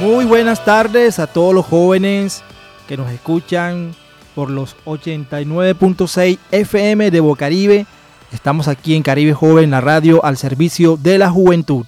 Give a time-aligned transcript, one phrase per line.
[0.00, 2.42] Muy buenas tardes a todos los jóvenes
[2.88, 3.94] que nos escuchan
[4.34, 7.86] por los 89.6 FM de Bocaribe.
[8.32, 11.86] Estamos aquí en Caribe Joven, la radio al servicio de la juventud.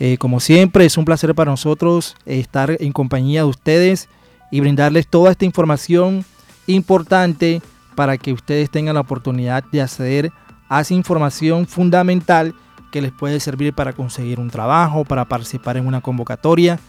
[0.00, 4.08] Eh, como siempre, es un placer para nosotros estar en compañía de ustedes
[4.50, 6.24] y brindarles toda esta información
[6.66, 7.60] importante
[7.94, 10.32] para que ustedes tengan la oportunidad de acceder
[10.70, 12.54] a esa información fundamental
[12.90, 16.80] que les puede servir para conseguir un trabajo, para participar en una convocatoria.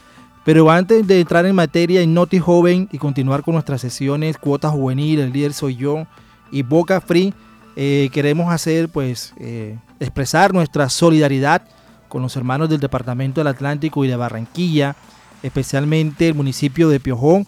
[0.48, 4.69] Pero antes de entrar en materia en Noti Joven y continuar con nuestras sesiones Cuota
[4.69, 6.07] Juvenil, El Líder Soy Yo
[6.54, 7.33] y Boca Free,
[7.75, 11.64] eh, queremos hacer, pues, eh, expresar nuestra solidaridad
[12.07, 14.96] con los hermanos del Departamento del Atlántico y de Barranquilla,
[15.43, 17.46] especialmente el municipio de Piojón,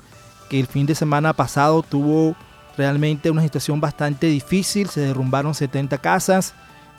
[0.50, 2.36] que el fin de semana pasado tuvo
[2.78, 6.54] realmente una situación bastante difícil, se derrumbaron 70 casas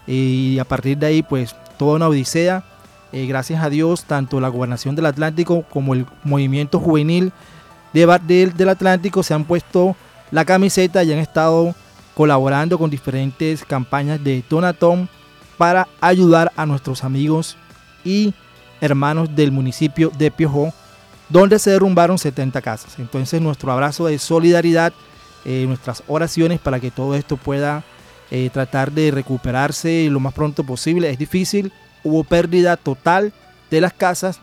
[0.06, 2.64] y a partir de ahí pues toda una odisea.
[3.12, 7.32] Eh, gracias a Dios, tanto la gobernación del Atlántico como el movimiento juvenil
[7.92, 9.96] de, del Atlántico se han puesto
[10.30, 11.74] la camiseta y han estado
[12.14, 15.08] colaborando con diferentes campañas de Tonatón
[15.56, 17.56] para ayudar a nuestros amigos
[18.04, 18.32] y
[18.80, 20.72] hermanos del municipio de Piojón,
[21.28, 22.98] donde se derrumbaron 70 casas.
[22.98, 24.92] Entonces nuestro abrazo de solidaridad,
[25.44, 27.82] eh, nuestras oraciones para que todo esto pueda
[28.30, 31.10] eh, tratar de recuperarse lo más pronto posible.
[31.10, 31.72] Es difícil,
[32.04, 33.32] hubo pérdida total
[33.70, 34.40] de las casas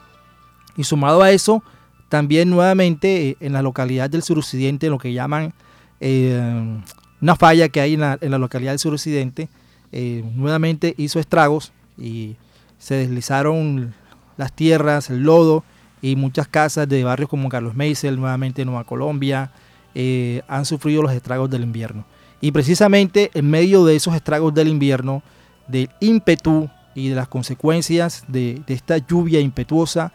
[0.75, 1.63] y sumado a eso,
[2.09, 5.53] también nuevamente eh, en la localidad del suroccidente, lo que llaman
[5.99, 9.49] una falla que hay en la, en la localidad del suroccidente,
[9.91, 12.35] eh, nuevamente hizo estragos y
[12.77, 13.93] se deslizaron
[14.35, 15.63] las tierras, el lodo
[16.01, 19.51] y muchas casas de barrios como Carlos Meisel, nuevamente Nueva Colombia,
[19.95, 22.05] eh, han sufrido los estragos del invierno.
[22.41, 25.23] Y precisamente en medio de esos estragos del invierno,
[25.67, 30.11] del ímpetu y de las consecuencias de, esta lluvia impetuosa,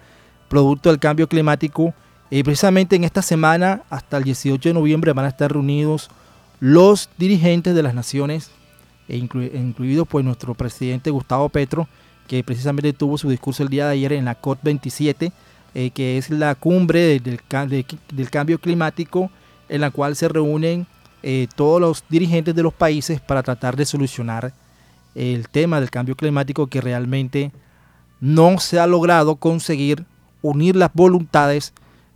[0.49, 1.95] producto del cambio climático,
[2.29, 6.11] eh, precisamente en esta semana, hasta el 18 de noviembre, van a estar reunidos
[6.59, 8.51] los dirigentes de las naciones
[9.09, 11.87] e incluido pues nuestro presidente Gustavo Petro,
[12.27, 15.33] que precisamente tuvo su discurso el día de ayer en la COP27,
[15.75, 17.41] eh, que es la cumbre del,
[18.11, 19.31] del, cambio climático,
[19.69, 20.89] en la cual se reúnen
[21.23, 24.53] eh, todos los dirigentes de los países para tratar de solucionar
[25.15, 27.53] el tema del cambio climático que realmente
[28.21, 30.05] no se ha logrado conseguir
[30.43, 31.73] unir las voluntades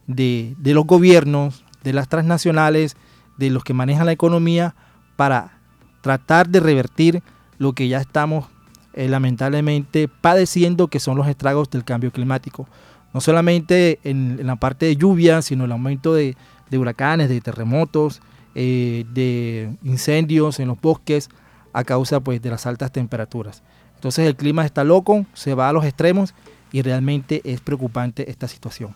[0.06, 2.96] de, de los gobiernos, de las transnacionales,
[3.36, 4.74] de los que manejan la economía
[5.16, 5.58] para
[6.00, 7.22] tratar de revertir
[7.58, 8.46] lo que ya estamos
[8.94, 12.66] eh, lamentablemente padeciendo, que son los estragos del cambio climático.
[13.12, 16.36] No solamente en, la parte de lluvia, sino el aumento de,
[16.72, 18.22] huracanes, de terremotos,
[18.54, 21.28] eh, de incendios en los bosques
[21.76, 23.62] a causa pues, de las altas temperaturas.
[23.96, 26.32] Entonces el clima está loco, se va a los extremos
[26.72, 28.94] y realmente es preocupante esta situación.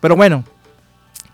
[0.00, 0.42] Pero bueno,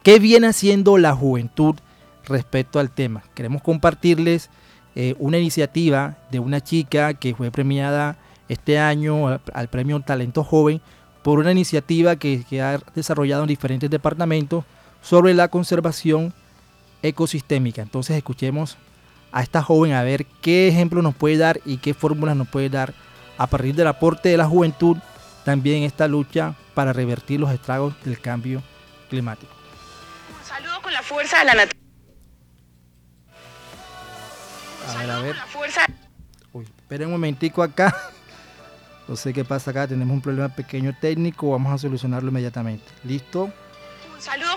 [0.03, 1.77] ¿qué viene haciendo la juventud
[2.25, 3.23] respecto al tema?
[3.35, 4.51] Queremos compartirles
[4.97, 8.17] eh, una iniciativa de una chica que fue premiada
[8.49, 10.81] este año al, premio Talento Joven
[11.23, 14.65] por una iniciativa que, ha desarrollado en diferentes departamentos
[15.01, 16.35] sobre la conservación
[17.03, 17.83] ecosistémica.
[17.83, 18.77] Entonces escuchemos
[19.33, 22.69] a esta joven a ver qué ejemplo nos puede dar y qué fórmulas nos puede
[22.69, 22.95] dar
[23.39, 24.99] a partir del aporte de la juventud
[25.45, 28.63] también en esta lucha para revertir los estragos del cambio
[29.09, 29.53] climático.
[30.39, 31.83] Un saludo con la fuerza de la naturaleza.
[34.89, 35.37] A ver, a ver.
[36.53, 37.95] Uy, esperen un momentico acá.
[39.09, 42.85] No sé qué pasa acá, tenemos un problema pequeño técnico, vamos a solucionarlo inmediatamente.
[43.03, 43.53] ¿Listo?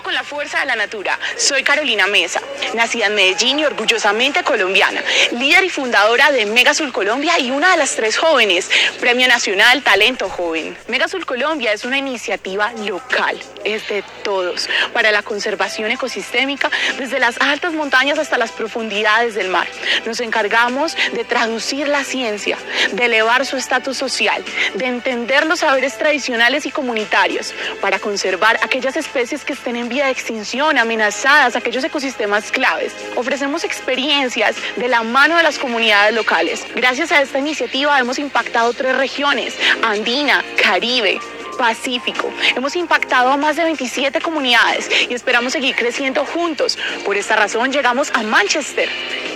[0.06, 1.18] Con la fuerza de la natura.
[1.36, 2.40] Soy Carolina Mesa,
[2.74, 5.02] nacida en Medellín y orgullosamente colombiana,
[5.32, 9.82] líder y fundadora de Mega Sur Colombia y una de las tres jóvenes, Premio Nacional
[9.82, 10.78] Talento Joven.
[10.86, 17.18] Mega Sur Colombia es una iniciativa local, es de todos, para la conservación ecosistémica desde
[17.18, 19.66] las altas montañas hasta las profundidades del mar.
[20.04, 22.58] Nos encargamos de traducir la ciencia,
[22.92, 28.96] de elevar su estatus social, de entender los saberes tradicionales y comunitarios para conservar aquellas
[28.96, 32.92] especies que estén en de extinción, amenazadas, aquellos ecosistemas claves.
[33.16, 36.66] Ofrecemos experiencias de la mano de las comunidades locales.
[36.74, 41.20] Gracias a esta iniciativa hemos impactado tres regiones, Andina, Caribe,
[41.56, 42.30] Pacífico.
[42.54, 46.78] Hemos impactado a más de 27 comunidades y esperamos seguir creciendo juntos.
[47.04, 48.88] Por esta razón llegamos a Manchester.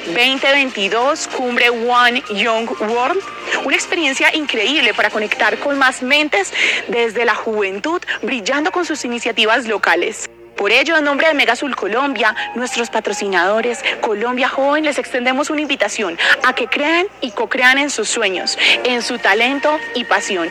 [0.07, 3.23] 2022 Cumbre One Young World,
[3.65, 6.53] una experiencia increíble para conectar con más mentes
[6.89, 10.29] desde la juventud, brillando con sus iniciativas locales.
[10.61, 16.19] Por ello, en nombre de Megazul Colombia, nuestros patrocinadores, Colombia Joven, les extendemos una invitación
[16.45, 20.49] a que crean y co-crean en sus sueños, en su talento y pasión.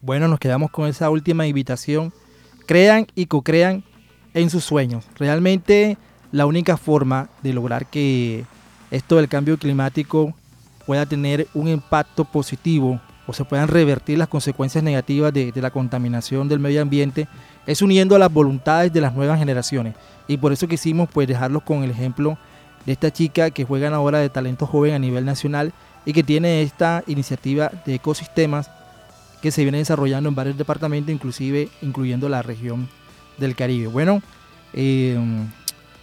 [0.00, 2.12] Bueno, nos quedamos con esa última invitación.
[2.66, 3.84] Crean y co-crean
[4.34, 5.06] en sus sueños.
[5.14, 5.96] Realmente
[6.32, 8.44] la única forma de lograr que
[8.90, 10.34] esto del cambio climático
[10.84, 16.48] pueda tener un impacto positivo o se puedan revertir las consecuencias negativas de, la contaminación
[16.48, 17.28] del medio ambiente
[17.70, 19.94] es uniendo a las voluntades de las nuevas generaciones.
[20.26, 22.36] Y por eso quisimos pues dejarlos con el ejemplo
[22.84, 25.72] de esta chica que juega ahora de talento joven a nivel nacional
[26.04, 28.70] y que tiene esta iniciativa de ecosistemas
[29.40, 32.88] que se viene desarrollando en varios departamentos, inclusive incluyendo la región
[33.38, 33.86] del Caribe.
[33.86, 34.20] Bueno,
[34.72, 35.16] eh,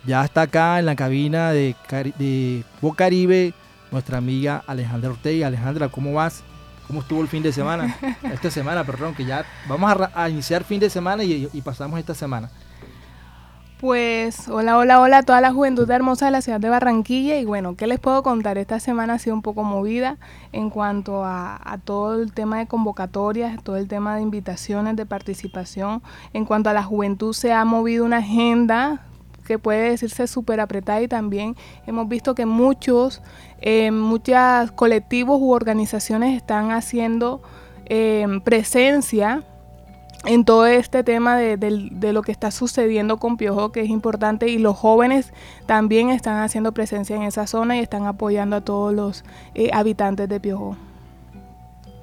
[0.05, 1.75] ya está acá en la cabina de,
[2.17, 3.53] de Bocaribe
[3.91, 5.47] nuestra amiga Alejandra Ortega.
[5.47, 6.43] Alejandra, ¿cómo vas?
[6.87, 7.97] ¿Cómo estuvo el fin de semana?
[8.23, 12.49] esta semana, perdón, que ya vamos a, iniciar fin de semana y, pasamos esta semana.
[13.79, 17.45] Pues hola, hola, hola a toda la juventud hermosa de la ciudad de Barranquilla y
[17.45, 18.57] bueno, ¿qué les puedo contar?
[18.57, 20.17] Esta semana ha sido un poco movida
[20.51, 25.05] en cuanto a, a, todo el tema de convocatorias, todo el tema de invitaciones, de
[25.05, 26.01] participación.
[26.33, 29.06] En cuanto a la juventud se ha movido una agenda
[29.47, 31.55] que puede decirse súper apretada y también
[31.87, 33.21] hemos visto que muchos,
[33.61, 37.41] eh, muchos colectivos u organizaciones están haciendo
[37.85, 39.43] eh, presencia
[40.25, 44.57] en todo este tema de, lo que está sucediendo con Piojo, que es importante, y
[44.57, 45.31] los jóvenes
[45.65, 49.23] también están haciendo presencia en esa zona y están apoyando a todos los
[49.55, 50.75] eh, habitantes de Piojo.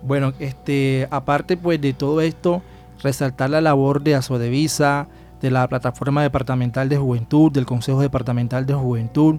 [0.02, 2.62] Bueno, este, aparte pues de todo esto,
[3.02, 5.08] resaltar la labor de Asodevisa,
[5.44, 9.36] de la Plataforma Departamental de Juventud, del Consejo Departamental de Juventud,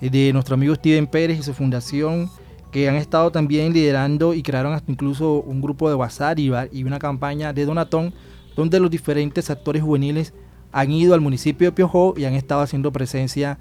[0.00, 2.28] eh, de nuestro amigo Steven Pérez y su fundación,
[2.72, 6.98] que han estado también liderando y crearon hasta incluso un grupo de WhatsApp y una
[6.98, 8.12] campaña de donatón,
[8.56, 10.34] donde los diferentes actores juveniles
[10.72, 13.56] han ido al municipio de Piojó y han estado haciendo presencia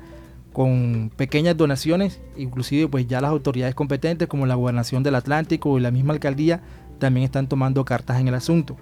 [0.54, 5.82] con pequeñas donaciones, inclusive pues ya las autoridades competentes como la Gobernación del Atlántico y
[5.82, 6.64] la misma alcaldía
[6.98, 8.76] también están tomando cartas en el asunto.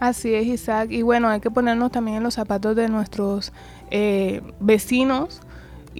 [0.00, 0.90] Así es, Isaac.
[0.90, 3.52] Y bueno, hay que ponernos también en los zapatos de nuestros
[3.90, 5.40] eh, vecinos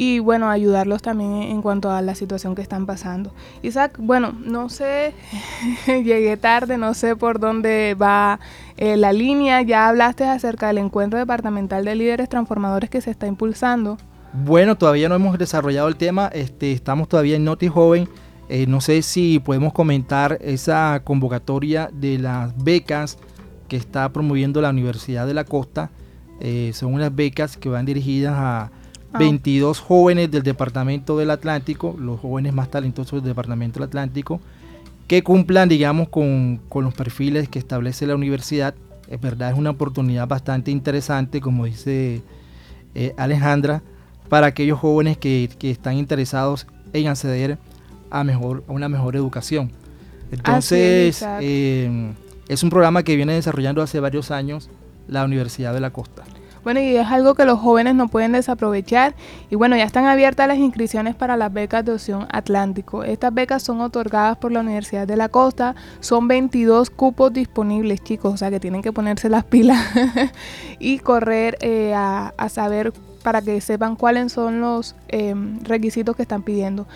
[0.00, 3.32] y bueno, ayudarlos también en cuanto a la situación que están pasando.
[3.62, 5.12] Isaac, bueno, no sé,
[5.86, 8.38] llegué tarde, no sé por dónde va
[8.76, 9.62] eh, la línea.
[9.62, 13.98] Ya hablaste acerca del encuentro departamental de líderes transformadores que se está impulsando.
[14.32, 18.08] Bueno, todavía no hemos desarrollado el tema, este, estamos todavía en Noti Joven.
[18.48, 23.18] Eh, no sé si podemos comentar esa convocatoria de las becas
[23.68, 25.90] que está promoviendo la Universidad de la Costa.
[26.40, 28.70] Eh, son unas becas que van dirigidas a
[29.18, 29.84] 22 ah.
[29.86, 34.40] jóvenes del Departamento del Atlántico, los jóvenes más talentosos del Departamento del Atlántico,
[35.06, 38.74] que cumplan, digamos, con, los perfiles que establece la universidad.
[39.08, 42.22] Es verdad, es una oportunidad bastante interesante, como dice
[42.94, 43.82] eh, Alejandra,
[44.28, 47.58] para aquellos jóvenes que, están interesados en acceder
[48.10, 49.72] a, mejor, a una mejor educación.
[50.30, 51.24] Entonces,
[52.48, 54.70] es un programa que viene desarrollando hace varios años
[55.06, 56.24] la Universidad de la Costa.
[56.64, 59.14] Bueno, y es algo que los jóvenes no pueden desaprovechar.
[59.48, 63.04] Y bueno, ya están abiertas las inscripciones para las becas de Opción Atlántico.
[63.04, 65.74] Estas becas son otorgadas por la Universidad de la Costa.
[66.00, 68.34] Son 22 cupos disponibles, chicos.
[68.34, 69.82] O sea que tienen que ponerse las pilas
[70.78, 72.92] y correr eh, a, saber
[73.22, 76.86] para que sepan cuáles son los em, requisitos que están pidiendo.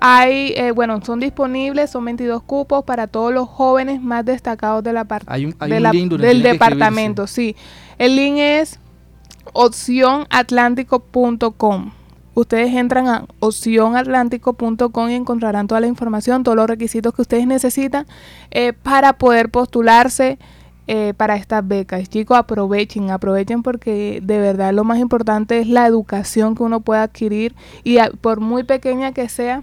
[0.00, 4.92] Hay, eh, bueno, son disponibles, son 22 cupos para todos los jóvenes más destacados de
[4.92, 7.26] la parte del departamento.
[7.26, 7.56] Sí,
[7.98, 8.80] el link es
[9.52, 11.92] opcionatlántico.com.
[12.34, 18.06] Ustedes entran a opcionatlántico.com y encontrarán toda la información, todos los requisitos que ustedes necesitan
[18.52, 20.38] eh, para poder postularse
[20.86, 22.08] eh, para estas becas.
[22.08, 27.02] Chicos, aprovechen, aprovechen porque de verdad lo más importante es la educación que uno pueda
[27.02, 29.62] adquirir y por muy pequeña que sea,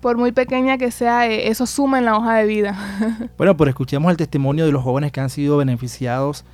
[0.00, 2.76] por muy pequeña que sea, eh, eso suma en la hoja de vida.
[3.38, 6.44] bueno, pues escuchemos el testimonio de los jóvenes que han sido beneficiados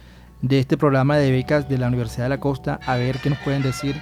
[0.43, 3.39] de este programa de becas de la Universidad de la Costa, a ver qué nos
[3.39, 4.01] pueden decir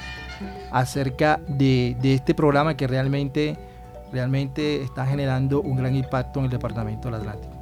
[0.73, 3.57] acerca de, de este programa que realmente,
[4.13, 7.55] realmente está generando un gran impacto en el Departamento del Atlántico.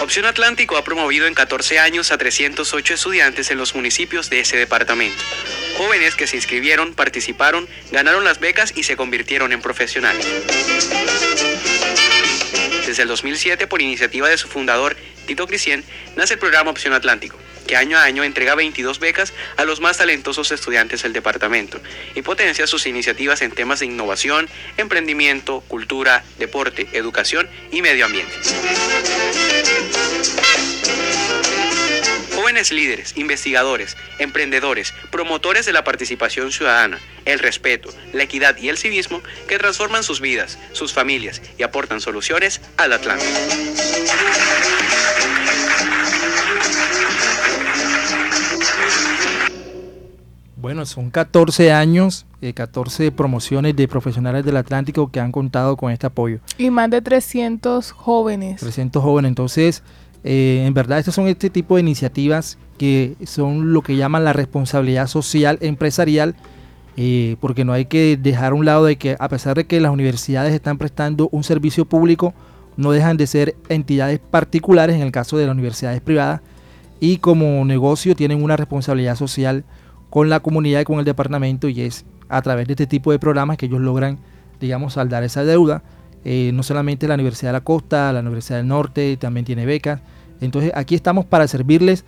[0.00, 4.56] Opción Atlántico ha promovido en 14 años a 308 estudiantes en los municipios de ese
[4.56, 5.22] departamento.
[5.78, 10.26] Jóvenes que se inscribieron, participaron, ganaron las becas y se convirtieron en profesionales.
[12.84, 15.84] Desde el 2007, por iniciativa de su fundador, Tito Crisien,
[16.16, 19.98] nace el programa Opción Atlántico, que año a año entrega 22 becas a los más
[19.98, 21.80] talentosos estudiantes del departamento
[22.16, 28.34] y potencia sus iniciativas en temas de innovación, emprendimiento, cultura, deporte, educación y medio ambiente
[32.38, 38.78] jóvenes líderes, investigadores, emprendedores, promotores de la participación ciudadana, el respeto, la equidad y el
[38.78, 43.32] civismo que transforman sus vidas, sus familias y aportan soluciones al Atlántico.
[50.54, 55.90] Bueno, son 14 años, 14 eh, promociones de profesionales del Atlántico que han contado con
[55.90, 56.38] este apoyo.
[56.56, 58.60] Y más de 300 jóvenes.
[58.60, 59.82] 300 jóvenes, entonces,
[60.30, 64.34] eh, en verdad, estas son este tipo de iniciativas que son lo que llaman la
[64.34, 66.34] responsabilidad social empresarial,
[66.98, 69.80] eh, porque no hay que dejar a un lado de que a pesar de que
[69.80, 72.34] las universidades están prestando un servicio público,
[72.76, 76.42] no dejan de ser entidades particulares en el caso de las universidades privadas
[77.00, 79.64] y como negocio tienen una responsabilidad social
[80.10, 83.18] con la comunidad y con el departamento y es a través de este tipo de
[83.18, 84.18] programas que ellos logran,
[84.60, 85.82] digamos, saldar esa deuda.
[86.26, 90.02] Eh, no solamente la Universidad de la Costa, la Universidad del Norte también tiene becas.
[90.40, 92.04] Entonces aquí estamos para servirles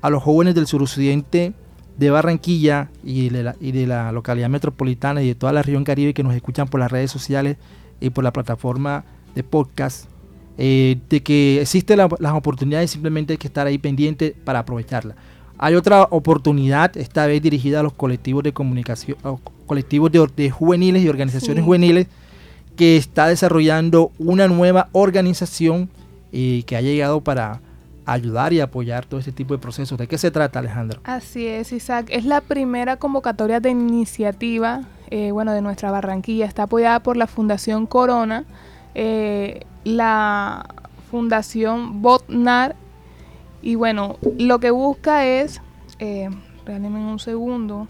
[0.00, 1.54] a los jóvenes del suroccidente
[1.98, 5.84] de Barranquilla y de, la, y de la localidad metropolitana y de toda la región
[5.84, 7.56] caribe que nos escuchan por las redes sociales
[8.00, 9.04] y por la plataforma
[9.34, 10.08] de podcast,
[10.56, 15.16] eh, de que existen las oportunidades, simplemente hay que estar ahí pendiente para aprovecharlas.
[15.58, 19.18] Hay otra oportunidad, esta vez dirigida a los colectivos de comunicación,
[19.66, 22.06] colectivos de, juveniles y organizaciones juveniles,
[22.76, 25.90] que está desarrollando una nueva organización
[26.32, 27.60] eh, que ha llegado para
[28.08, 29.98] ayudar y apoyar todo este tipo de procesos.
[29.98, 31.00] ¿De qué se trata, Alejandro?
[31.04, 32.06] Así es, Isaac.
[32.10, 36.46] Es la primera convocatoria de iniciativa, eh, bueno, de nuestra Barranquilla.
[36.46, 38.44] Está apoyada por la Fundación Corona,
[38.94, 40.66] eh, la
[41.10, 42.76] Fundación Botnar
[43.62, 45.60] y bueno, lo que busca es,
[45.98, 46.30] eh,
[46.66, 47.88] un segundo.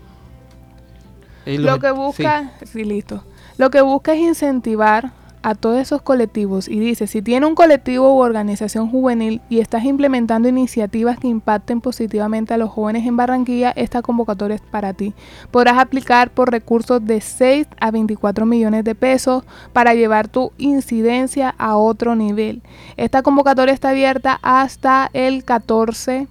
[1.47, 2.85] Lo, que busca, sí.
[2.85, 3.23] listo.
[3.57, 8.15] Lo que busca es incentivar a todos esos colectivos y dice, si tiene un colectivo
[8.15, 13.73] u organización juvenil y estás implementando iniciativas que impacten positivamente a los jóvenes en Barranquilla,
[13.77, 15.15] esta convocatoria es para ti.
[15.51, 21.55] Podrás aplicar por recursos de 6 a 24 millones de pesos para llevar tu incidencia
[21.59, 22.63] a otro nivel.
[22.97, 26.29] Esta convocatoria está abierta hasta el 14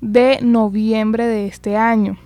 [0.00, 2.18] de noviembre de este año.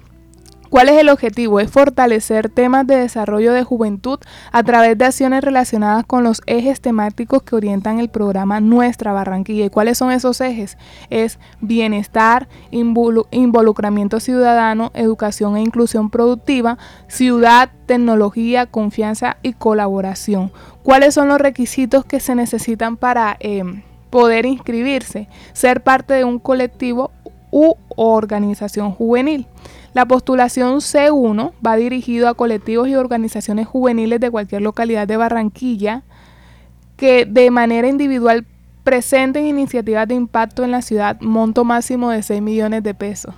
[0.70, 1.58] ¿Cuál es el objetivo?
[1.58, 4.20] Es fortalecer temas de desarrollo de juventud
[4.52, 9.64] a través de acciones relacionadas con los ejes temáticos que orientan el programa Nuestra Barranquilla.
[9.64, 10.78] ¿Y cuáles son esos ejes?
[11.10, 20.52] Es bienestar, involucramiento ciudadano, educación e inclusión productiva, ciudad, tecnología, confianza y colaboración.
[20.84, 25.26] ¿Cuáles son los requisitos que se necesitan para em, poder inscribirse?
[25.52, 27.10] Ser parte de un colectivo
[27.50, 29.48] u organización juvenil.
[29.92, 36.02] La postulación C1 va dirigido a colectivos y organizaciones juveniles de cualquier localidad de Barranquilla
[36.96, 38.46] que de manera individual
[38.84, 43.34] presenten iniciativas de impacto en la ciudad, monto máximo de 6 millones de pesos.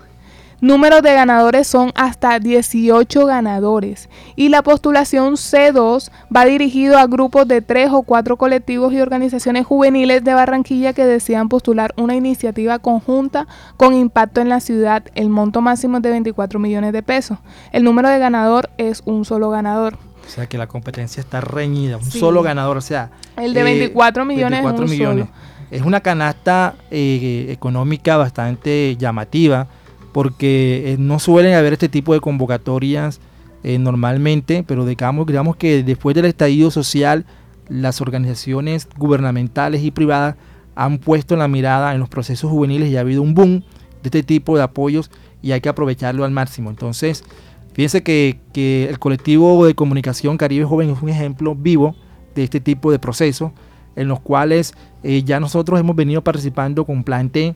[0.62, 7.48] Números de ganadores son hasta 18 ganadores y la postulación C2 va dirigido a grupos
[7.48, 12.78] de 3 o 4 colectivos y organizaciones juveniles de Barranquilla que desean postular una iniciativa
[12.78, 15.02] conjunta con impacto en la ciudad.
[15.16, 17.38] El monto máximo es de 24 millones de pesos.
[17.72, 19.94] El número de ganador es un solo ganador.
[20.24, 23.10] O sea que la competencia está reñida, un solo ganador, o sea...
[23.36, 24.62] El de 24 eh, millones.
[24.62, 25.26] 24 millones.
[25.72, 29.66] Es una canasta eh, económica bastante llamativa
[30.12, 33.20] porque eh, no suelen haber este tipo de convocatorias
[33.64, 37.24] eh, normalmente, pero digamos, digamos que después del estallido social,
[37.68, 40.36] las organizaciones gubernamentales y privadas
[40.74, 43.62] han puesto la mirada en los procesos juveniles y ha habido un boom
[44.02, 45.10] de este tipo de apoyos
[45.42, 46.70] y hay que aprovecharlo al máximo.
[46.70, 47.24] Entonces,
[47.72, 48.40] fíjense que,
[48.88, 51.94] el colectivo de comunicación Caribe Joven es un ejemplo vivo
[52.34, 53.52] de este tipo de procesos
[53.94, 57.54] en los cuales eh, ya nosotros hemos venido participando con Plante.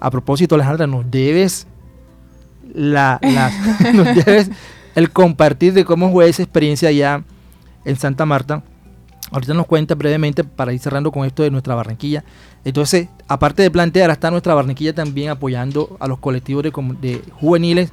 [0.00, 1.66] A propósito, Alejandra, nos debes,
[2.72, 3.20] la,
[3.94, 4.08] nos
[4.94, 7.24] el compartir de cómo fue esa experiencia allá
[7.84, 8.62] en Santa Marta.
[9.30, 12.24] Ahorita nos cuenta brevemente para ir cerrando con esto de nuestra Barranquilla.
[12.64, 17.90] Entonces, aparte de plantear, está nuestra Barranquilla también apoyando a los colectivos de, juveniles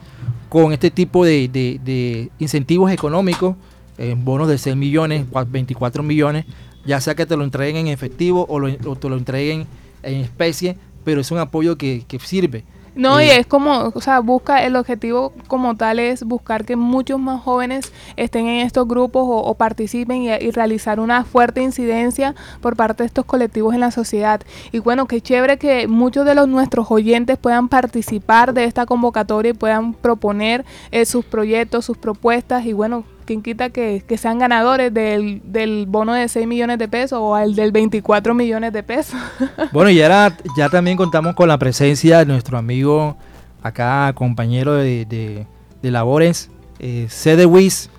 [0.49, 3.55] con este tipo de, incentivos económicos,
[3.97, 6.45] en bonos de 6 millones, 24 millones,
[6.85, 9.67] ya sea que te lo entreguen en efectivo o, o te lo entreguen
[10.03, 12.63] en especie pero es un apoyo que, sirve.
[12.93, 16.75] No, y eh, es como, o sea, busca, el objetivo como tal es buscar que
[16.75, 22.75] muchos más jóvenes estén en estos grupos o, participen y, realizar una fuerte incidencia por
[22.75, 24.41] parte de estos colectivos en la sociedad.
[24.73, 29.51] Y bueno, qué chévere que muchos de los nuestros oyentes puedan participar de esta convocatoria
[29.51, 34.93] y puedan proponer eh, sus proyectos, sus propuestas y bueno, quien quita que, sean ganadores
[34.93, 39.19] del, del, bono de 6 millones de pesos o el del 24 millones de pesos.
[39.71, 43.17] Bueno, y ahora ya también contamos con la presencia de nuestro amigo,
[43.61, 45.45] acá compañero de,
[45.81, 46.49] labores,
[46.79, 47.89] eh, Cede Wiz.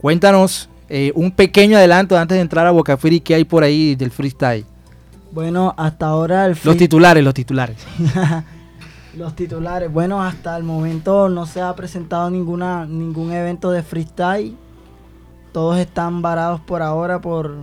[0.00, 3.94] Cuéntanos eh, un pequeño adelanto antes de entrar a Boca Free, ¿qué hay por ahí
[3.94, 4.66] del freestyle?
[5.30, 7.76] Bueno, hasta ahora el Los titulares, los titulares.
[9.16, 9.92] los titulares.
[9.92, 14.56] Bueno, hasta el momento no se ha presentado ninguna ningún evento de freestyle.
[15.52, 17.56] Todos están varados por ahora por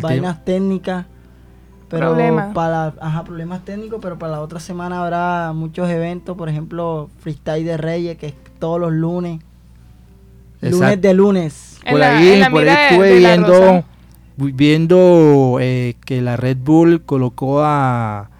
[0.00, 1.06] vainas técnicas.
[1.88, 2.54] Pero problemas.
[2.54, 7.64] para ajá, problemas técnicos, pero para la otra semana habrá muchos eventos, por ejemplo, freestyle
[7.64, 9.40] de Reyes que es todos los lunes.
[10.60, 11.78] Lunes de lunes.
[11.88, 13.84] Por ahí, por ahí estuve viendo
[14.36, 18.30] viendo eh, que la Red Bull colocó a,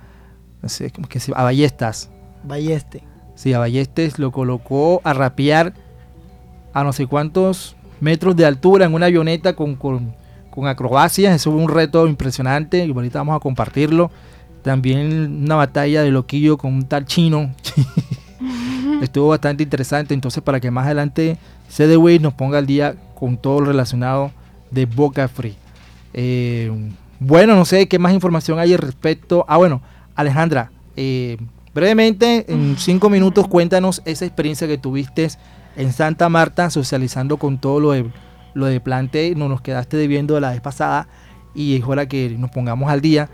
[0.63, 2.11] no sé, como que a Ballestas.
[2.43, 3.03] Balleste.
[3.35, 5.75] Sí, a Ballestes lo colocó a rapear
[6.73, 10.15] a no sé cuántos metros de altura en una avioneta con, con,
[10.51, 11.35] con acrobacias.
[11.35, 14.11] Eso fue un reto impresionante y ahorita vamos a compartirlo.
[14.63, 17.53] También una batalla de loquillo con un tal chino.
[19.03, 20.15] Estuvo bastante interesante.
[20.15, 24.31] Entonces, para que más adelante CDW nos ponga al día con todo lo relacionado
[24.71, 25.57] de Boca Free.
[26.13, 26.71] Eh,
[27.19, 29.45] bueno, no sé qué más información hay al respecto.
[29.49, 29.83] Ah, bueno,
[30.15, 31.37] Alejandra, eh,
[31.75, 35.29] brevemente, en cinco minutos, cuéntanos esa experiencia que tuviste
[35.77, 38.11] en Santa Marta, socializando con todo lo de,
[38.55, 39.35] lo de Plante.
[39.37, 41.09] No nos quedaste debiendo de la vez pasada
[41.55, 43.29] y es hora que nos pongamos al día.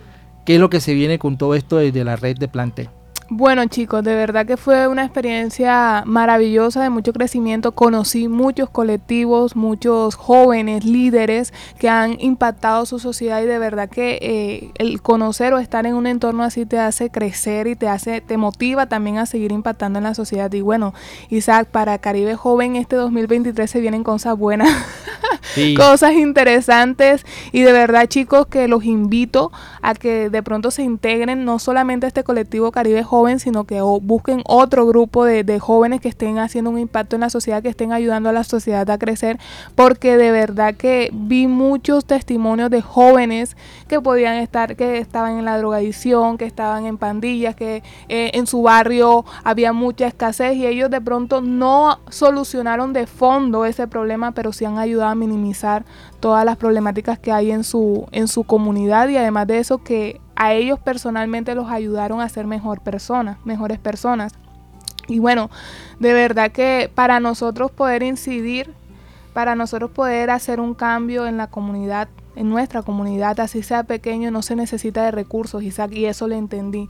[0.44, 2.99] ¿Qué es lo que se viene con todo esto de, de la red de Plante?
[3.32, 7.70] Bueno chicos, de verdad que fue una experiencia maravillosa de mucho crecimiento.
[7.70, 14.18] Conocí muchos colectivos, muchos jóvenes, líderes que han impactado su sociedad y de verdad que
[14.20, 18.20] eh, el conocer o estar en un entorno así te hace crecer y te hace,
[18.20, 20.52] te motiva también a seguir impactando en la sociedad.
[20.52, 20.92] Y bueno,
[21.28, 24.70] Isaac, para Caribe Joven este 2023 se vienen cosas buenas,
[25.76, 31.44] cosas interesantes y de verdad chicos que los invito a que de pronto se integren
[31.44, 36.08] no solamente a este colectivo Caribe Joven, sino que busquen otro grupo de, jóvenes que
[36.08, 39.38] estén haciendo un impacto en la sociedad, que estén ayudando a la sociedad a crecer,
[39.74, 43.56] porque de verdad que vi muchos testimonios de jóvenes
[43.88, 48.46] que podían estar, que estaban en la drogadicción, que estaban en pandillas, que eh, en
[48.46, 54.32] su barrio había mucha escasez y ellos de pronto no solucionaron de fondo ese problema,
[54.32, 55.84] pero sí han ayudado a minimizar
[56.20, 60.20] todas las problemáticas que hay en su, en su comunidad y además de eso que
[60.40, 64.32] a ellos personalmente los ayudaron a ser mejor personas, mejores personas.
[65.06, 65.50] Y bueno,
[65.98, 68.72] de verdad que para nosotros poder incidir,
[69.34, 74.30] para nosotros poder hacer un cambio en la comunidad, en nuestra comunidad, así sea pequeño,
[74.30, 76.88] no se necesita de recursos, Isaac, y eso lo entendí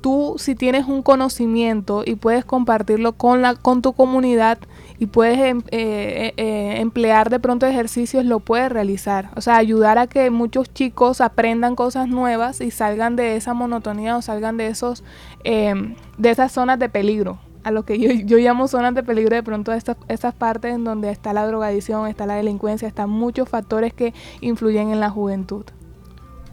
[0.00, 4.58] tú si tienes un conocimiento y puedes compartirlo con, la, con tu comunidad
[4.98, 9.30] y puedes em, eh, eh, emplear de pronto ejercicios, lo puedes realizar.
[9.34, 14.16] O sea, ayudar a que muchos chicos aprendan cosas nuevas y salgan de esa monotonía
[14.16, 15.02] o salgan de, esos,
[15.44, 17.38] em, de esas zonas de peligro.
[17.64, 20.84] A lo que yo, yo llamo zonas de peligro de pronto estas, estas partes en
[20.84, 25.64] donde está la drogadicción, está la delincuencia, están muchos factores que influyen en la juventud.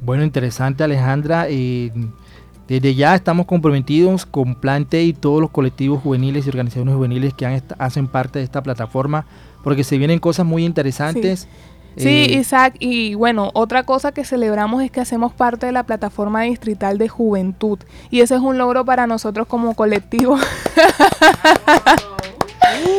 [0.01, 1.49] Bueno, interesante Alejandra.
[1.49, 1.91] y
[2.67, 7.61] desde ya estamos comprometidos con Plante y todos los colectivos juveniles y organizaciones juveniles que
[7.77, 9.25] hacen parte de esta plataforma,
[9.63, 11.47] porque se vienen cosas muy interesantes.
[11.95, 12.07] Sí.
[12.07, 16.43] Eh, Isaac, y bueno, otra cosa que celebramos es que hacemos parte de la plataforma
[16.43, 17.79] distrital de juventud
[18.11, 20.37] y ese es un logro para nosotros como colectivo.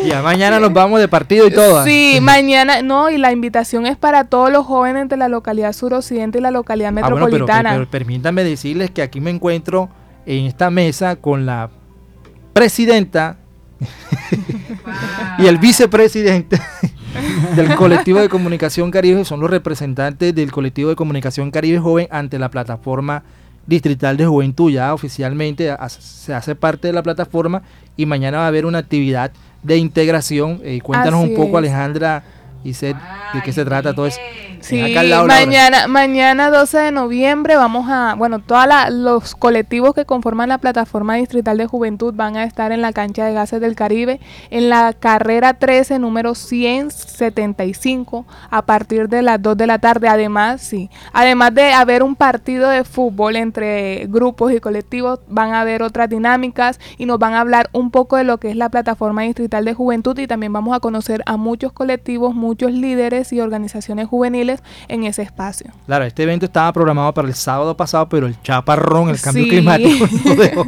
[0.07, 1.85] Ya mañana nos vamos de partido y todo.
[1.85, 6.38] Sí, mañana, no, y la invitación es para todos los jóvenes de la localidad suroccidente
[6.38, 7.72] y la localidad ah, metropolitana.
[7.72, 9.88] pero, permítanme decirles que aquí me encuentro
[10.26, 11.70] en esta mesa con la
[12.52, 13.38] presidenta
[15.38, 16.61] y el vicepresidente
[17.57, 22.38] del colectivo de comunicación Caribe, son los representantes del colectivo de comunicación Caribe Joven ante
[22.38, 23.22] la plataforma
[23.66, 24.72] distrital de juventud.
[24.72, 27.62] Ya oficialmente se hace parte de la plataforma
[27.96, 30.61] y mañana va a haber una actividad de integración.
[30.62, 32.23] Eh, cuéntanos un poco, Alejandra
[32.64, 32.94] y sé
[33.35, 34.21] de qué se trata todo eso.
[34.61, 34.83] Sí,
[35.27, 41.14] mañana, mañana 12 de noviembre vamos a, bueno, todos los colectivos que conforman la plataforma
[41.14, 44.92] distrital de juventud van a estar en la cancha de gases del Caribe en la
[44.94, 50.09] carrera 13, número 175, a partir de las 2 de la tarde.
[50.09, 55.61] Además, sí, además de haber un partido de fútbol entre grupos y colectivos, van a
[55.61, 58.68] haber otras dinámicas y nos van a hablar un poco de lo que es la
[58.68, 63.40] plataforma distrital de juventud y también vamos a conocer a muchos colectivos, muchos líderes y
[63.40, 65.70] organizaciones juveniles en ese espacio.
[65.84, 70.06] Claro, este evento estaba programado para el sábado pasado, pero el chaparrón, el cambio climático
[70.24, 70.66] no dejó.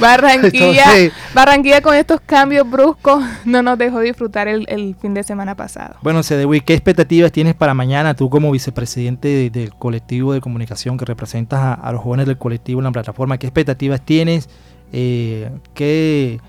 [0.00, 0.86] Barranquilla,
[1.34, 5.96] Barranquilla con estos cambios bruscos no nos dejó disfrutar el, fin de semana pasado.
[6.00, 11.04] Bueno, Cedewi, ¿qué expectativas tienes para mañana tú como vicepresidente del colectivo de comunicación que
[11.04, 13.36] representas a, los jóvenes del colectivo en la plataforma?
[13.36, 14.48] ¿Qué expectativas tienes?
[14.92, 16.40] Eh, ¿qué,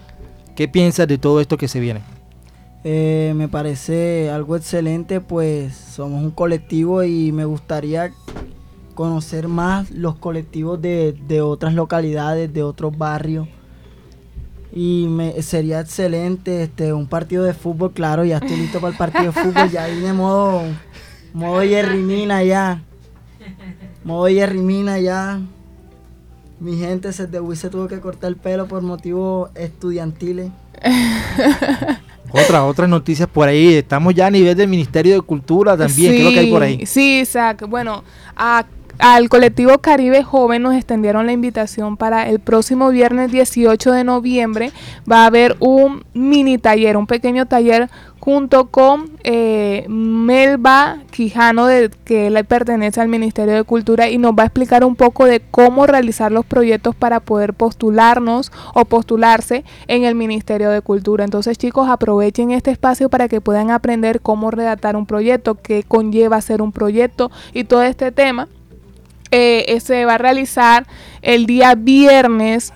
[0.56, 2.00] ¿Qué piensas de todo esto que se viene?
[2.84, 8.14] Eh, me parece algo excelente, pues somos un colectivo y me gustaría
[8.96, 13.48] conocer más los colectivos de, otras localidades, de otros barrios.
[14.72, 18.98] Y me, sería excelente este un partido de fútbol, claro, ya estoy listo para el
[18.98, 20.62] partido de fútbol, ya vine modo,
[21.34, 22.82] modo Jerry Mina ya.
[24.04, 25.42] Modo Jerry Mina ya.
[26.60, 30.52] Mi gente se, de se tuvo que cortar el pelo por motivos estudiantiles.
[32.32, 33.76] Otra, otras noticias por ahí.
[33.76, 36.12] Estamos ya a nivel del Ministerio de Cultura también.
[36.12, 36.86] ¿Qué es lo que hay por ahí?
[36.86, 37.66] Sí, Isaac.
[37.68, 38.04] Bueno,
[38.36, 38.66] a
[39.00, 44.72] al colectivo Caribe Joven nos extendieron la invitación para el próximo viernes 18 de noviembre.
[45.10, 47.90] Va a haber un mini taller, un pequeño taller
[48.30, 54.34] junto con eh, Melba Quijano, de, que le pertenece al Ministerio de Cultura, y nos
[54.34, 59.66] va a explicar un poco de cómo realizar los proyectos para poder postularnos o postularse
[59.88, 61.24] en el Ministerio de Cultura.
[61.24, 66.38] Entonces, chicos, aprovechen este espacio para que puedan aprender cómo redactar un proyecto, qué conlleva
[66.38, 68.48] hacer un proyecto y todo este tema
[69.32, 70.86] eh, se va a realizar
[71.24, 72.74] el día viernes.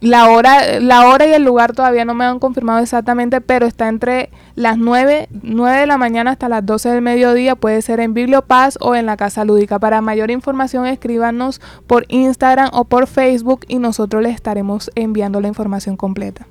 [0.00, 3.86] La hora, la hora y el lugar todavía no me han confirmado exactamente, pero está
[3.86, 7.54] entre las 9, 9 de la mañana hasta las 12 del mediodía.
[7.54, 9.78] Puede ser en Bibliopaz o en la Casa Lúdica.
[9.78, 15.48] Para mayor información, escríbanos por Instagram o por Facebook y nosotros les estaremos enviando la
[15.48, 16.46] información completa.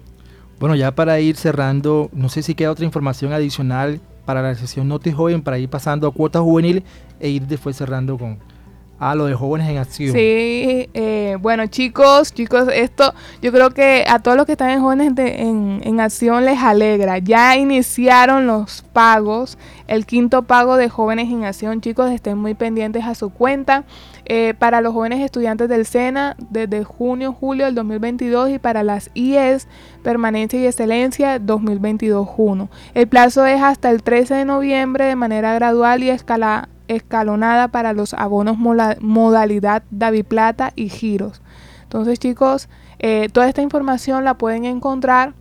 [0.59, 4.87] Bueno, ya para ir cerrando, no sé si queda otra información adicional para la sesión
[4.89, 6.83] Noti Joven, para ir pasando a cuotas juvenil
[7.19, 8.37] e ir después cerrando con,
[8.99, 10.11] Ah, lo de jóvenes en acción.
[10.11, 14.81] Sí, eh, bueno chicos, chicos, esto yo creo que a todos los que están en
[14.81, 17.17] jóvenes en, en, acción les alegra.
[17.17, 19.57] Ya iniciaron los pagos,
[19.87, 23.85] el quinto pago de jóvenes en acción, chicos, estén muy pendientes a su cuenta.
[24.31, 29.09] Eh, para los jóvenes estudiantes del SENA desde junio, julio del 2022 y para las
[29.15, 29.67] IES,
[30.03, 32.69] permanencia y excelencia 2022-1.
[32.93, 37.93] El plazo es hasta el 13 de noviembre de manera gradual y escalada escalonada para
[37.93, 41.41] los abonos modalidad Davi Plata y giros.
[41.83, 42.67] Entonces chicos,
[42.99, 45.33] eh, toda esta información la pueden encontrar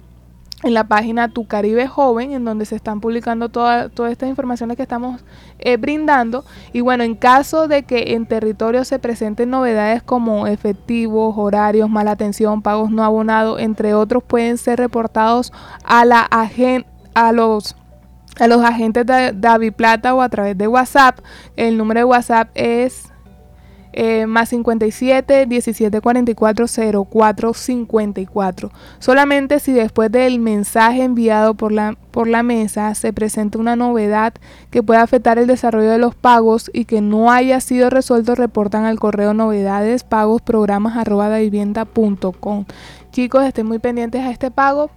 [0.64, 4.82] en la página Tu Caribe Joven, en donde se están publicando todas estas informaciones que
[4.82, 5.24] estamos
[5.58, 6.44] eh, brindando.
[6.72, 12.12] Y bueno, en caso de que en territorio se presenten novedades como efectivos, horarios, mala
[12.12, 15.52] atención, pagos no abonados, entre otros, pueden ser reportados
[15.84, 16.28] a la
[17.14, 17.76] a los
[18.38, 21.18] a los agentes de Davi Plata o a través de WhatsApp.
[21.56, 23.08] El número de WhatsApp es
[23.92, 26.66] eh, más 57 17 44
[27.10, 28.70] 04 54.
[28.98, 34.34] Solamente si después del mensaje enviado por la, por la mesa se presenta una novedad
[34.70, 38.84] que pueda afectar el desarrollo de los pagos y que no haya sido resuelto, reportan
[38.84, 41.28] al correo novedades pagos programas arroba
[43.10, 44.90] Chicos, estén muy pendientes a este pago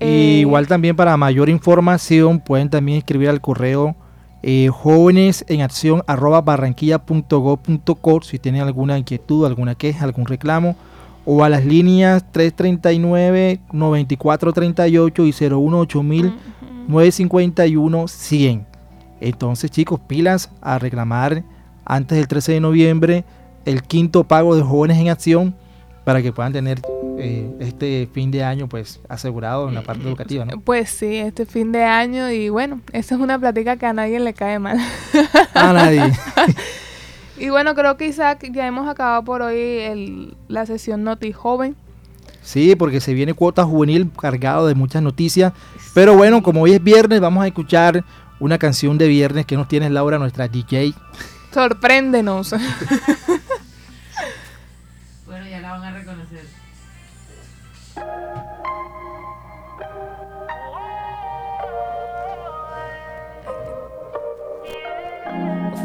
[0.00, 3.94] eh, igual también para mayor información pueden también escribir al correo
[4.42, 10.76] eh, jóvenes en acción arroba barranquilla.go.co si tienen alguna inquietud, alguna queja, algún reclamo
[11.26, 18.66] o a las líneas 339 9438 y 018 951 100.
[19.20, 21.44] Entonces chicos, pilas a reclamar
[21.84, 23.24] antes del 13 de noviembre
[23.66, 25.54] el quinto pago de jóvenes en acción
[26.04, 26.80] para que puedan tener
[27.20, 30.60] eh, este fin de año pues asegurado en la parte educativa, ¿no?
[30.60, 34.20] Pues sí, este fin de año y bueno, esa es una plática que a nadie
[34.20, 34.78] le cae mal.
[35.54, 36.12] A nadie.
[37.38, 41.76] y bueno, creo que Isaac ya hemos acabado por hoy la sesión Noti Joven.
[42.42, 45.52] Sí, porque se viene cuota juvenil cargado de muchas noticias.
[45.94, 48.04] Pero bueno, como hoy es viernes, vamos a escuchar
[48.38, 50.94] una canción de viernes que nos tiene Laura, nuestra DJ.
[51.52, 52.50] Sorpréndenos.
[55.26, 56.59] bueno, ya la van a reconocer.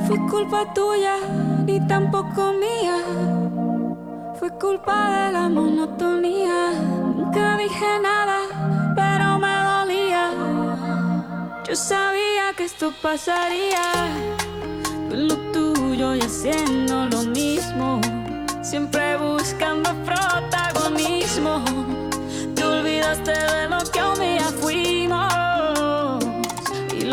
[0.08, 1.18] Fue culpa tuya
[1.66, 2.98] ni tampoco mía.
[4.40, 6.72] Fue culpa de la monotonía.
[7.16, 8.40] Nunca dije nada,
[8.96, 10.32] pero me dolía.
[11.68, 13.84] Yo sabía que esto pasaría.
[15.10, 18.00] Con lo tuyo y haciendo lo mismo.
[18.62, 21.64] Siempre buscando protagonismo.
[22.76, 26.26] Te olvidaste de lo que un día fuimos.
[26.94, 27.06] Y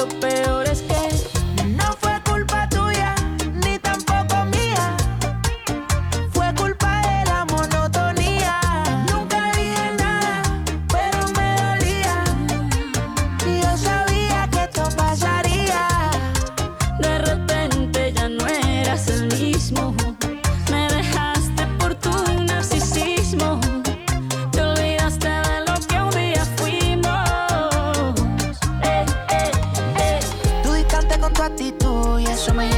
[32.02, 32.72] soy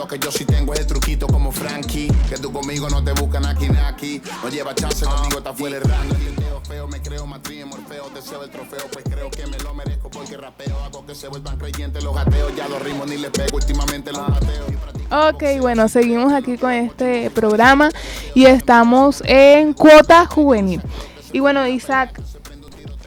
[0.00, 2.08] lo que yo sí tengo es el truquito como Frankie.
[2.30, 4.22] Que tú conmigo no te buscan aquí aquí.
[4.42, 6.14] No lleva chance, conmigo está fuera el rango.
[6.66, 10.38] feo, me creo matriz morfeo, deseo el trofeo, pues creo que me lo merezco porque
[10.38, 10.74] rapeo.
[10.84, 14.26] Hago que se vuelvan creyentes los gateos, ya los ritmos ni le pego, últimamente los
[14.26, 14.64] mateo.
[15.10, 17.90] Ok, bueno, seguimos aquí con este programa
[18.34, 20.80] y estamos en cuota juvenil.
[21.32, 22.18] Y bueno, Isaac,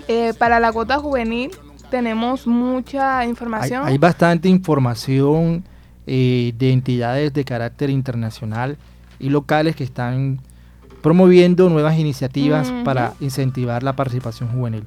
[0.07, 1.49] eh, para la cuota juvenil
[1.89, 3.87] tenemos mucha información.
[3.87, 5.63] Hay, bastante información
[6.07, 8.77] eh, de entidades de carácter internacional
[9.19, 10.39] y locales que están
[11.01, 14.85] promoviendo nuevas iniciativas para incentivar la participación juvenil.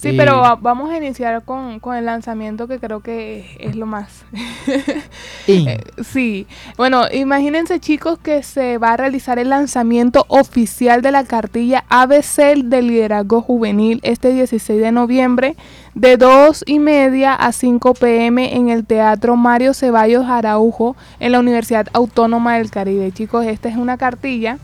[0.00, 4.24] Sí, pero vamos a iniciar con, el lanzamiento que creo que es lo más.
[5.46, 11.24] Eh, sí, bueno, imagínense chicos que se va a realizar el lanzamiento oficial de la
[11.24, 15.56] cartilla ABC de Liderazgo Juvenil este 16 de noviembre
[15.94, 21.40] de 2 y media a 5 pm en el Teatro Mario Ceballos Araujo en la
[21.40, 23.10] Universidad Autónoma del Caribe.
[23.10, 24.58] Chicos, esta es una cartilla.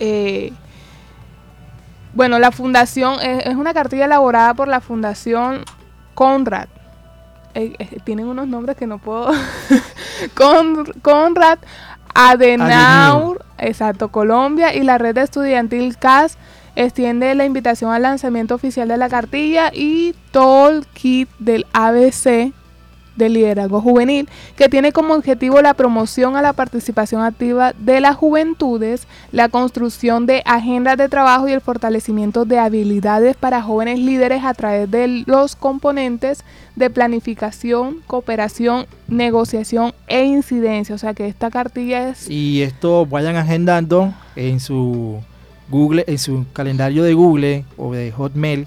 [0.00, 0.52] Eh,
[2.14, 5.64] bueno, la fundación es, una cartilla elaborada por la Fundación
[6.14, 6.68] Conrad.
[7.54, 9.30] Eh, eh, tienen unos nombres que no puedo.
[11.02, 11.58] Conrad
[12.14, 16.38] Adenauer, exacto, Colombia y la red estudiantil CAS
[16.76, 22.52] extiende la invitación al lanzamiento oficial de la cartilla y todo el kit del ABC
[23.16, 28.16] de liderazgo juvenil, que tiene como objetivo la promoción a la participación activa de las
[28.16, 34.44] juventudes, la construcción de agendas de trabajo y el fortalecimiento de habilidades para jóvenes líderes
[34.44, 36.44] a través de los componentes
[36.76, 40.94] de planificación, cooperación, negociación e incidencia.
[40.94, 42.28] O sea que esta cartilla es...
[42.28, 45.20] Y esto vayan agendando en su
[45.68, 48.66] Google, en su calendario de Google o de Hotmail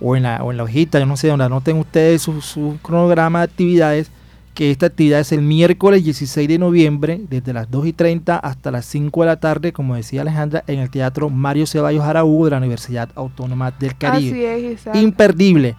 [0.00, 3.40] o en la, o en la hojita, yo no sé, donde anoten ustedes su, cronograma
[3.40, 4.10] de actividades,
[4.54, 8.70] que esta actividad es el miércoles 16 de noviembre, desde las 2 y 30 hasta
[8.70, 12.50] las 5 de la tarde, como decía Alejandra, en el Teatro Mario Ceballos Araújo de
[12.50, 14.52] la Universidad Autónoma del Caribe.
[14.52, 15.76] Así es, Imperdible.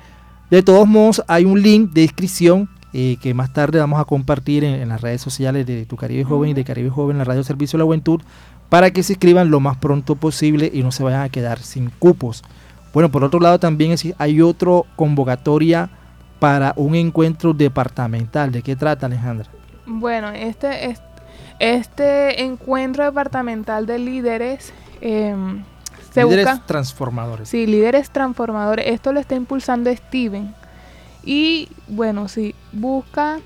[0.49, 4.63] De todos modos, hay un link de inscripción eh, que más tarde vamos a compartir
[4.63, 7.77] en, las redes sociales de Tu Caribe Joven y de Caribe Joven, la Radio Servicio
[7.77, 8.21] de la Juventud,
[8.69, 11.91] para que se inscriban lo más pronto posible y no se vayan a quedar sin
[11.99, 12.43] cupos.
[12.93, 15.89] Bueno, por otro lado también hay otra convocatoria
[16.39, 18.51] para un encuentro departamental.
[18.51, 19.47] ¿De qué trata, Alejandra?
[19.85, 20.95] Bueno, este,
[21.59, 24.73] este, encuentro departamental de líderes
[26.11, 27.49] se líderes transformadores.
[27.49, 28.85] Sí, líderes transformadores.
[28.87, 30.53] Esto lo está impulsando Steven.
[31.23, 33.39] Y bueno, sí, busca...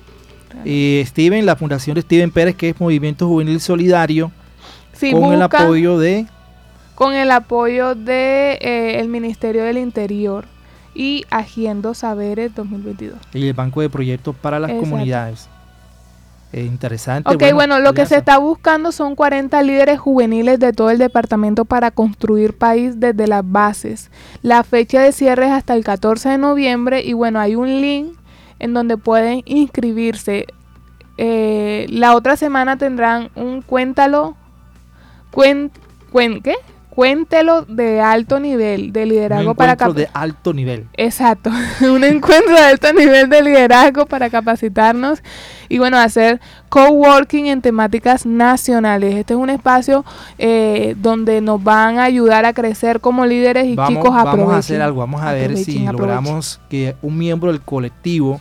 [0.64, 4.30] Steven, la fundación de Steven Pérez, que es Movimiento Juvenil Solidario,
[4.92, 6.26] Sí, con el apoyo de
[6.94, 10.46] con el apoyo de eh, el Ministerio del Interior
[10.94, 13.18] y Haciendo Saberes 2022.
[13.32, 14.90] y el Banco de Proyectos para las Exacto.
[14.90, 15.48] Comunidades.
[16.52, 17.34] Es interesante.
[17.34, 21.64] Ok, bueno, lo que se está buscando son 40 líderes juveniles de todo el departamento
[21.64, 24.08] para construir país desde las bases.
[24.42, 28.16] La fecha de cierre es hasta el 14 de noviembre y bueno, hay un link
[28.60, 30.46] en donde pueden inscribirse.
[31.18, 34.36] Eh, la otra semana tendrán un cuéntalo,
[35.32, 35.72] cuen,
[36.12, 36.54] cuen- ¿qué?
[36.94, 40.86] Cuéntelo de alto nivel de Un liderazgo para encuentro cap- de alto nivel.
[40.96, 45.22] Exacto, un encuentro de alto nivel de liderazgo para capacitarnos
[45.68, 49.16] y bueno, hacer coworking en temáticas nacionales.
[49.16, 50.04] Este es un espacio
[50.38, 54.38] eh, donde nos van a ayudar a crecer como líderes y Vamos, chicos aprovechen.
[54.40, 58.40] vamos a hacer algo, vamos a ver si aprovechen, logramos que un miembro del colectivo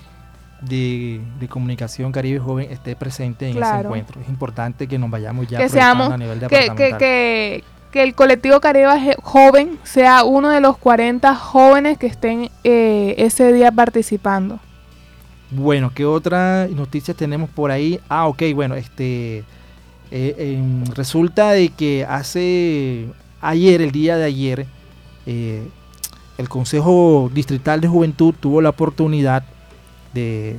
[0.62, 4.22] de, de comunicación Caribe Joven esté presente en ese encuentro.
[4.22, 7.00] Es importante que nos vayamos ya que seamos, a nivel que, que, departamental.
[7.00, 12.50] que, que el colectivo Caribe Je- Joven sea uno de los 40 jóvenes que estén
[12.64, 14.60] eh, ese día participando.
[15.52, 18.00] Bueno, ¿qué otras noticias tenemos por ahí?
[18.10, 19.44] Ah, ok, bueno, este
[20.10, 23.06] eh, em, resulta de que hace
[23.40, 24.66] ayer, el día de ayer,
[25.28, 25.62] eh,
[26.40, 29.44] el Consejo Distrital de Juventud tuvo la oportunidad
[30.16, 30.58] de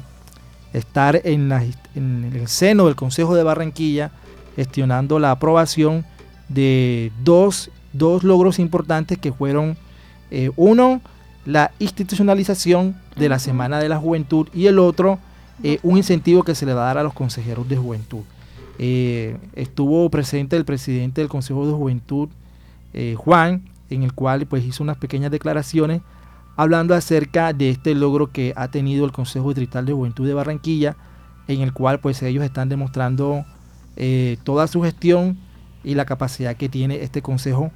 [0.73, 1.65] estar en, la-
[1.97, 4.13] en el seno del Consejo de Barranquilla
[4.55, 6.05] gestionando la aprobación
[6.49, 9.77] de dos, dos logros importantes que fueron,
[10.31, 11.01] eh, uno,
[11.45, 13.39] la institucionalización de la.
[13.39, 15.19] Semana de la Juventud y el otro,
[15.63, 18.23] eh, un incentivo que se le va a dar a los consejeros de juventud.
[18.79, 22.29] Eh, estuvo presente el presidente del Consejo de Juventud,
[23.17, 26.01] Juan, en el cual pues hizo unas pequeñas declaraciones
[26.57, 30.97] hablando acerca de este logro que ha tenido el Consejo Distrital de Juventud de Barranquilla,
[31.49, 33.45] en el cual pues ellos están demostrando
[33.97, 35.37] eh, toda su gestión
[35.85, 37.71] y la capacidad que tiene este consejo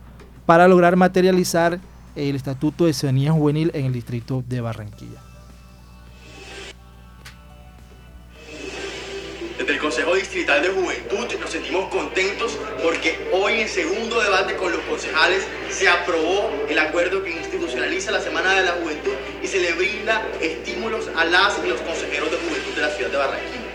[0.47, 1.79] para lograr materializar
[2.16, 5.21] el Estatuto de Ciudadanía Juvenil en el distrito de Barranquilla.
[9.59, 14.73] Desde el Consejo Distrital de Juventud nos sentimos contentos porque hoy en segundo debate con
[14.73, 19.61] los concejales se aprobó el acuerdo que institucionaliza la Semana de la Juventud y se
[19.61, 23.68] le brinda estímulos a las y los consejeros de juventud de la ciudad de Barranquilla.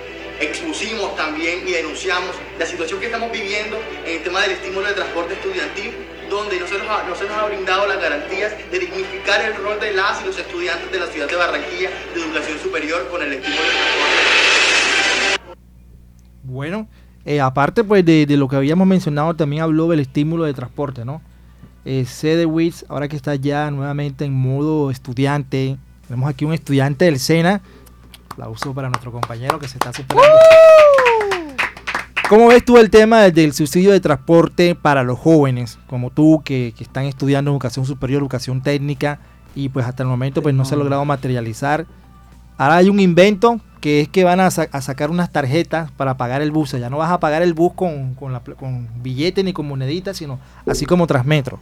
[0.43, 4.93] Expusimos también y denunciamos la situación que estamos viviendo en el tema del estímulo de
[4.93, 5.91] transporte estudiantil,
[6.29, 9.55] donde no se nos ha, no se nos ha brindado las garantías de dignificar el
[9.55, 13.21] rol de las y los estudiantes de la ciudad de Barranquilla de educación superior con
[13.21, 15.53] el estímulo de transporte.
[16.43, 16.89] Bueno,
[17.23, 21.05] eh, aparte pues de, de lo que habíamos mencionado, también habló del estímulo de transporte,
[21.05, 21.21] ¿no?
[21.85, 22.05] Eh,
[22.89, 27.61] ahora que está ya nuevamente en modo estudiante, tenemos aquí un estudiante del SENA,
[28.37, 30.37] la uso para nuestro compañero que se está superando.
[32.29, 36.73] ¿Cómo ves tú el tema del, subsidio de transporte para los jóvenes, como tú, que,
[36.75, 39.19] que están estudiando educación superior, educación técnica,
[39.55, 41.85] y pues hasta el momento pues no se ha logrado materializar?
[42.57, 46.15] Ahora hay un invento que es que van a, sa- a sacar unas tarjetas para
[46.15, 46.69] pagar el bus.
[46.69, 49.43] O sea, ya no vas a pagar el bus con, con, la pl- con billete
[49.43, 51.59] ni con moneditas, sino así como Transmetro.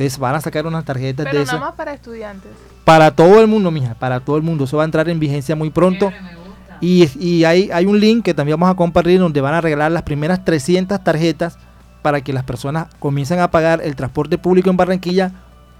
[0.00, 2.50] Entonces van a sacar unas tarjetas de Pero esas nada más para estudiantes.
[2.84, 4.64] para todo el mundo, mija, para todo el mundo.
[4.64, 6.08] Eso va a entrar en vigencia muy pronto.
[6.08, 6.78] Chévere, me gusta.
[6.80, 9.92] Y, y hay, hay un link que también vamos a compartir donde van a regalar
[9.92, 11.58] las primeras 300 tarjetas
[12.00, 15.32] para que las personas comiencen a pagar el transporte público en Barranquilla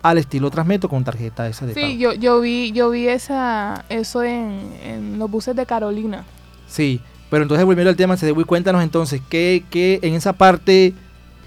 [0.02, 1.86] al estilo Transmetro con tarjeta esa de pago.
[1.86, 6.24] Sí, yo, yo vi, yo vi esa, eso en, en los buses de Carolina.
[6.66, 10.92] Sí, pero entonces volviendo al tema, Cedewi, cuéntanos entonces, ¿qué, qué en esa parte,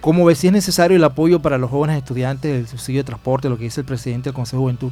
[0.03, 3.47] cómo ves si es necesario el apoyo para los jóvenes estudiantes, el subsidio de transporte,
[3.47, 4.91] lo que dice el presidente del Consejo de Juventud?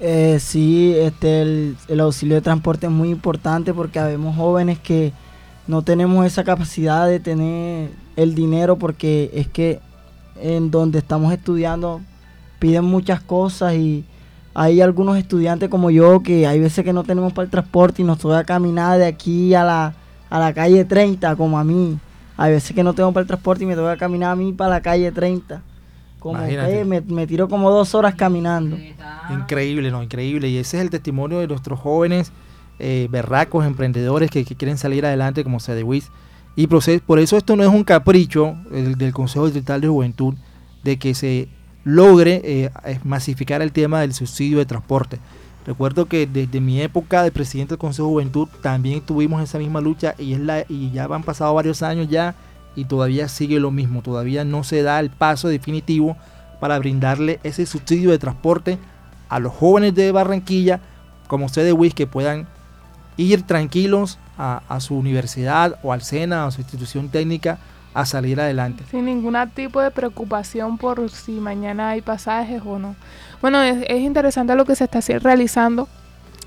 [0.00, 5.14] Eh, sí, este, el, el auxilio de transporte es muy importante porque habemos jóvenes que
[5.66, 9.80] no tenemos esa capacidad de tener el dinero porque es que
[10.38, 12.02] en donde estamos estudiando
[12.58, 14.04] piden muchas cosas y
[14.52, 18.04] hay algunos estudiantes como yo que hay veces que no tenemos para el transporte y
[18.04, 19.94] nos toca caminar de aquí a la,
[20.28, 21.98] a la calle 30 como a mí.
[22.38, 24.70] Hay veces que no tengo para el transporte y me toca caminar a mí para
[24.70, 25.60] la calle 30.
[26.18, 26.72] Como Imagínate.
[26.78, 28.76] que me, me tiro como dos horas caminando.
[29.30, 30.02] Increíble, ¿no?
[30.02, 30.48] Increíble.
[30.48, 32.32] Y ese es el testimonio de nuestros jóvenes
[32.78, 36.10] eh, berracos, emprendedores que, que quieren salir adelante como Cedewis.
[36.56, 40.34] Y por eso esto no es un capricho el- del Consejo Distrital de Juventud
[40.82, 41.48] de que se
[41.84, 42.70] logre eh,
[43.04, 45.18] masificar el tema del subsidio de transporte.
[45.68, 49.82] Recuerdo que desde mi época de presidente del Consejo de Juventud también tuvimos esa misma
[49.82, 52.34] lucha y, es la, y ya han pasado varios años ya
[52.74, 54.00] y todavía sigue lo mismo.
[54.00, 56.16] Todavía no se da el paso definitivo
[56.58, 58.78] para brindarle ese subsidio de transporte
[59.28, 60.80] a los jóvenes de Barranquilla,
[61.26, 62.46] como ustedes, Wiz, que puedan
[63.18, 67.58] ir tranquilos a, a su universidad o al SENA o a su institución técnica
[67.92, 68.84] a salir adelante.
[68.90, 72.96] Sin ningún tipo de preocupación por si mañana hay pasajes o no.
[73.40, 75.88] Bueno, es, es interesante lo que se está realizando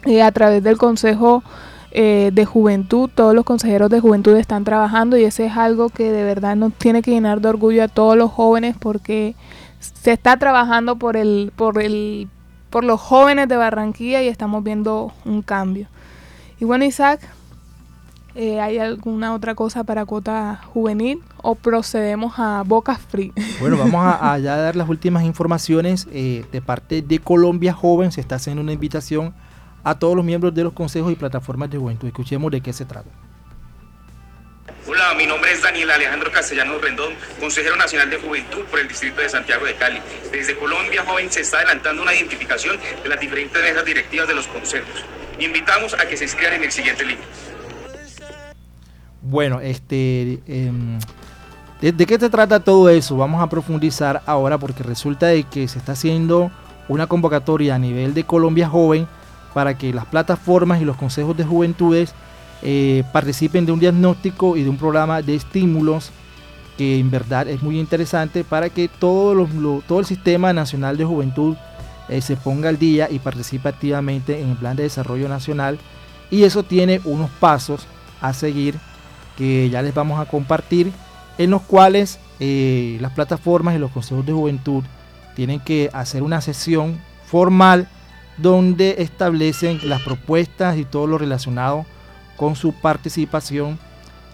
[0.05, 1.43] eh, a través del Consejo
[1.91, 3.09] eh, de Juventud.
[3.13, 6.73] Todos los consejeros de juventud están trabajando y ese es algo que de verdad nos
[6.73, 9.35] tiene que llenar de orgullo a todos los jóvenes porque
[9.79, 12.29] se está trabajando por el, por el,
[12.69, 15.87] por los jóvenes de Barranquilla y estamos viendo un cambio.
[16.59, 17.19] Y bueno, Isaac,
[18.35, 23.33] eh, ¿hay alguna otra cosa para cuota juvenil o procedemos a Boca Free?
[23.59, 28.11] Bueno, vamos a, ya dar las últimas informaciones eh, de parte de Colombia Joven.
[28.11, 29.35] Se está haciendo una invitación
[29.83, 32.07] a todos los miembros de los consejos y plataformas de juventud.
[32.07, 33.09] Escuchemos de qué se trata.
[34.87, 39.21] Hola, mi nombre es Daniel Alejandro Castellanos Rendón, consejero nacional de juventud por el distrito
[39.21, 40.01] de Santiago de Cali.
[40.31, 44.47] Desde Colombia Joven se está adelantando una identificación de las diferentes mesas directivas de los
[44.47, 45.05] consejos.
[45.39, 47.19] Invitamos a que se inscriban en el siguiente link.
[49.21, 50.97] Bueno, este, em,
[51.79, 53.17] ¿de, qué se trata todo eso?
[53.17, 56.51] Vamos a profundizar ahora porque resulta de que se está haciendo
[56.87, 59.07] una convocatoria a nivel de Colombia Joven
[59.53, 62.15] para que las plataformas y los consejos de juventudes
[62.63, 66.11] eh, participen de un diagnóstico y de un programa de estímulos
[66.77, 69.47] que en verdad es muy interesante para que todo,
[69.87, 71.55] todo el sistema nacional de juventud
[72.09, 75.77] eh, se ponga al día y participe activamente en el plan de desarrollo nacional
[76.31, 77.85] y eso tiene unos pasos
[78.21, 78.79] a seguir
[79.37, 80.91] que ya les vamos a compartir
[81.37, 84.83] en los cuales eh, las plataformas y los consejos de juventud
[85.35, 87.87] tienen que hacer una sesión formal
[88.37, 91.85] donde establecen las propuestas y todo lo relacionado
[92.37, 93.79] con su participación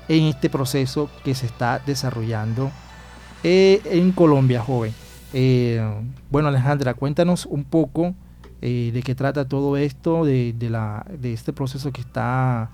[0.08, 2.72] en este proceso que se está desarrollando
[3.44, 4.94] eh, en Colombia, joven.
[5.34, 5.82] Eh,
[6.32, 8.16] bueno, Alejandra, cuéntanos un poco
[8.60, 12.70] de qué trata todo esto, de, la, de este proceso que está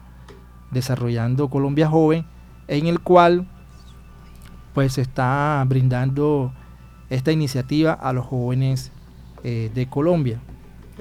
[0.73, 2.25] desarrollando Colombia Joven,
[2.67, 3.47] en el cual
[4.73, 6.51] pues se está brindando
[7.09, 8.91] esta iniciativa a los jóvenes
[9.43, 10.39] de Colombia.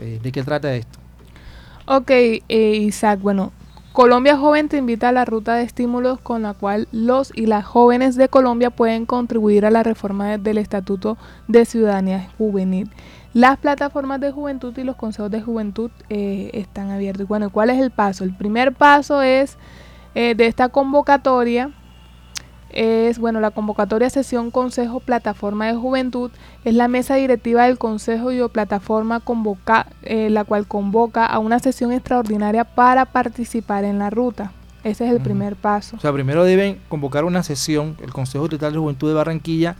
[0.00, 0.98] Eh, ¿De qué trata esto?
[1.86, 3.52] Ok, eh, Isaac, bueno,
[3.92, 7.64] Colombia Joven te invita a la ruta de estímulos con la cual los y las
[7.64, 11.18] jóvenes de Colombia pueden contribuir a la reforma del Estatuto
[11.48, 12.90] de Ciudadanía Juvenil.
[13.34, 17.26] Las plataformas de juventud y los consejos de juventud eh, están abiertos.
[17.26, 18.24] Bueno, ¿cuál es el paso?
[18.24, 19.56] El primer paso es
[20.14, 21.70] de esta convocatoria
[22.72, 26.30] es, bueno, la convocatoria sesión Consejo Plataforma de Juventud
[26.64, 31.38] es la mesa directiva del Consejo y o plataforma convoca, eh, la cual convoca a
[31.38, 34.52] una sesión extraordinaria para participar en la ruta.
[34.84, 35.96] Ese es el primer paso.
[35.96, 39.76] O sea, primero deben convocar una sesión, el Consejo Distrital de Juventud de Barranquilla,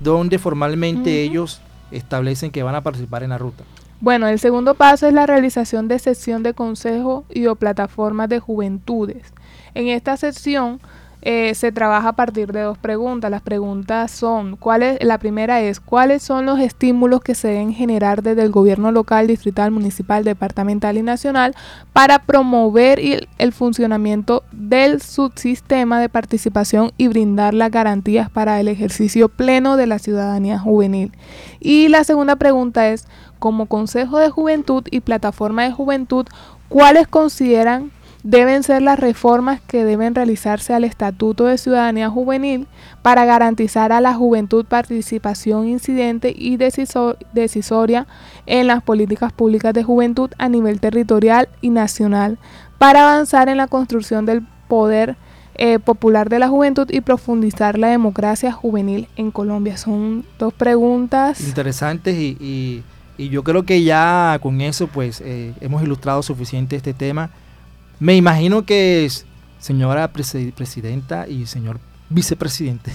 [0.00, 1.60] donde formalmente ellos
[1.92, 3.64] establecen que van a participar en la ruta.
[4.00, 8.40] Bueno, el segundo paso es la realización de sesión de consejo y o plataformas de
[8.40, 9.32] juventudes.
[9.74, 10.80] En esta sesión
[11.24, 13.30] eh, se trabaja a partir de dos preguntas.
[13.30, 18.22] Las preguntas son, ¿cuál la primera es, ¿cuáles son los estímulos que se deben generar
[18.22, 21.54] desde el gobierno local, distrital, municipal, departamental y nacional
[21.92, 22.98] para promover
[23.38, 29.86] el, funcionamiento del subsistema de participación y brindar las garantías para el ejercicio pleno de
[29.86, 31.12] la ciudadanía juvenil?
[31.60, 33.06] Y la segunda pregunta es,
[33.38, 36.26] como Consejo de Juventud y Plataforma de Juventud,
[36.68, 37.92] ¿cuáles consideran
[38.22, 42.68] deben ser las reformas que deben realizarse al Estatuto de Ciudadanía Juvenil
[43.02, 48.06] para garantizar a la juventud participación incidente y decisoria
[48.46, 52.38] en las políticas públicas de juventud a nivel territorial y nacional,
[52.78, 55.16] para avanzar en la construcción del poder
[55.54, 59.76] eh, popular de la juventud y profundizar la democracia juvenil en Colombia.
[59.76, 62.82] Son dos preguntas interesantes y,
[63.18, 67.30] yo creo que ya con eso pues eh, hemos ilustrado suficiente este tema
[68.02, 69.26] me imagino que es
[69.60, 71.78] señora presidenta y señor
[72.08, 72.92] vicepresidente.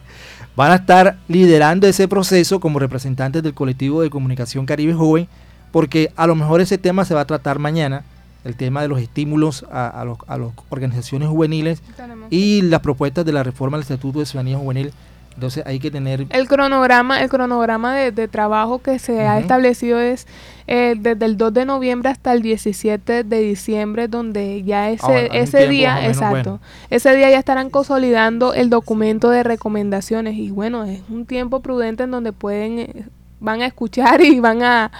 [0.56, 5.26] Van a estar liderando ese proceso como representantes del colectivo de comunicación Caribe Joven,
[5.70, 8.04] porque a lo mejor ese tema se va a tratar mañana,
[8.44, 11.82] el tema de los estímulos a, las organizaciones juveniles
[12.28, 14.92] y las propuestas de la reforma del Estatuto de Ciudadanía Juvenil.
[15.32, 16.26] Entonces hay que tener...
[16.28, 20.26] El cronograma, el cronograma de, trabajo que se ha establecido es
[20.66, 25.36] eh, desde el 2 de noviembre hasta el 17 de diciembre, donde ya ese, ah,
[25.38, 26.60] ese día, exacto,
[26.90, 32.04] ese día ya estarán consolidando el documento de recomendaciones y bueno, es un tiempo prudente
[32.04, 33.06] en donde pueden, eh,
[33.40, 34.90] van a escuchar y van a,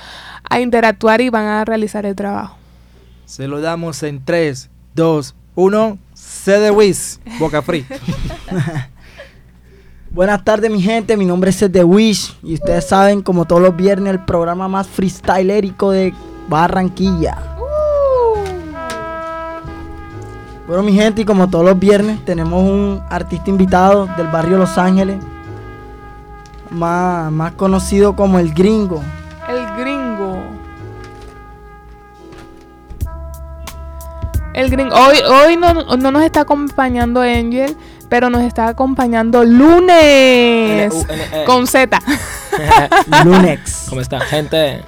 [0.48, 2.56] a interactuar y van a realizar el trabajo.
[3.24, 7.86] Se lo damos en 3, 2, 1, C de Wiz, Boca Free.
[10.14, 13.74] Buenas tardes mi gente, mi nombre es The Wish y ustedes saben como todos los
[13.74, 16.12] viernes el programa más freestylerico de
[16.50, 17.38] Barranquilla.
[20.66, 24.76] Bueno, mi gente, y como todos los viernes, tenemos un artista invitado del barrio Los
[24.76, 25.16] Ángeles,
[26.68, 29.02] más, más conocido como el gringo.
[29.48, 30.42] El gringo.
[34.52, 34.94] El gringo.
[34.94, 37.74] Hoy, hoy no, no nos está acompañando Angel,
[38.12, 40.92] pero nos está acompañando Lunes.
[40.92, 41.44] L-U-N-E.
[41.46, 41.98] Con Z.
[43.24, 43.86] Lunex.
[43.88, 44.82] ¿Cómo está, gente?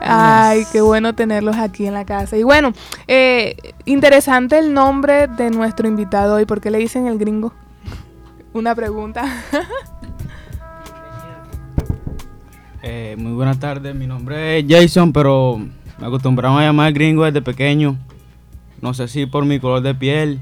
[0.00, 2.38] Ay, qué bueno tenerlos aquí en la casa.
[2.38, 2.72] Y bueno,
[3.06, 3.54] eh,
[3.84, 6.46] interesante el nombre de nuestro invitado hoy.
[6.46, 7.52] ¿Por qué le dicen el gringo?
[8.54, 9.24] Una pregunta.
[12.86, 17.40] Eh, muy buenas tardes, mi nombre es Jason, pero me acostumbraron a llamar gringo desde
[17.40, 17.96] pequeño.
[18.82, 20.38] No sé si por mi color de piel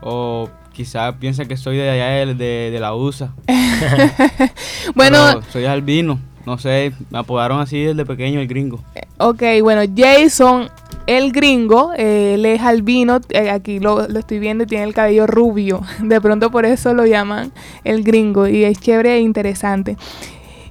[0.00, 3.32] o quizás piensa que soy de allá de, de- de la USA.
[4.94, 8.80] bueno, Pero soy albino, no sé, me apodaron así desde pequeño el gringo.
[9.18, 10.68] ok, bueno, Jason,
[11.06, 14.94] el gringo, eh, él es albino, eh, aquí lo, lo estoy viendo y tiene el
[14.94, 15.80] cabello rubio.
[16.02, 17.52] De pronto por eso lo llaman
[17.84, 19.96] el gringo y es chévere e interesante.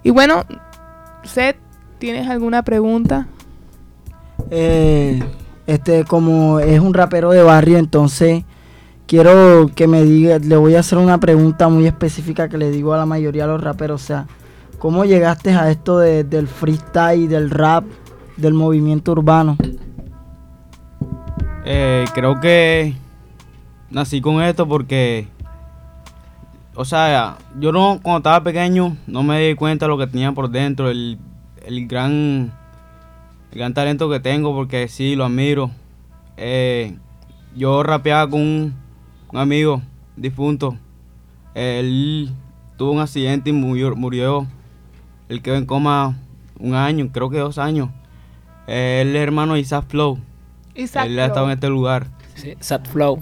[0.03, 0.45] Y bueno,
[1.23, 1.57] Seth,
[1.99, 3.27] ¿tienes alguna pregunta?
[4.49, 5.21] Eh,
[5.67, 8.43] este, como es un rapero de barrio, entonces
[9.11, 12.93] quiero que me diga, le voy a hacer una pregunta muy específica que le digo
[12.93, 14.25] a la mayoría de los raperos, o sea,
[14.79, 17.83] ¿cómo llegaste a esto de- del freestyle, del rap,
[18.37, 19.57] del movimiento urbano?
[21.65, 22.93] Eh, creo que
[23.89, 25.27] nací con esto porque,
[26.73, 30.31] o sea, yo no, cuando estaba pequeño no me di cuenta de lo que tenía
[30.31, 31.19] por dentro, el,
[31.65, 32.53] el gran,
[33.51, 35.69] el gran talento que tengo porque sí, lo admiro.
[36.37, 36.95] Eh,
[37.57, 38.80] yo rapeaba con un,
[39.31, 39.81] un amigo
[40.15, 40.77] difunto,
[41.53, 42.31] él
[42.77, 44.47] tuvo un accidente y murió, murió,
[45.29, 46.17] él quedó en coma
[46.59, 47.89] un año, creo que dos años.
[48.67, 50.19] Él es hermano de Isaac Flow.
[50.75, 52.07] Isaac él ha estado en este lugar.
[52.35, 53.21] Sí, Sat Flow.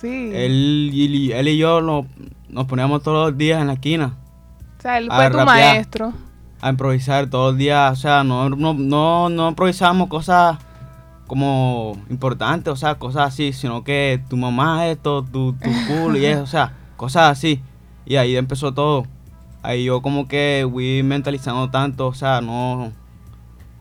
[0.00, 0.30] Sí.
[0.32, 2.06] Él y, él y yo nos,
[2.48, 4.16] nos poníamos todos los días en la esquina
[4.78, 5.74] o sea, él a fue tu rapear.
[5.74, 6.12] maestro.
[6.60, 7.92] a improvisar todos los días.
[7.92, 10.58] O sea, no, no, no, no improvisábamos cosas
[11.28, 16.26] como importantes, o sea, cosas así, sino que tu mamá esto, tu, tu culo y
[16.26, 17.60] eso, o sea, cosas así.
[18.04, 19.06] Y ahí empezó todo.
[19.62, 22.92] Ahí yo como que fui mentalizando tanto, o sea, no,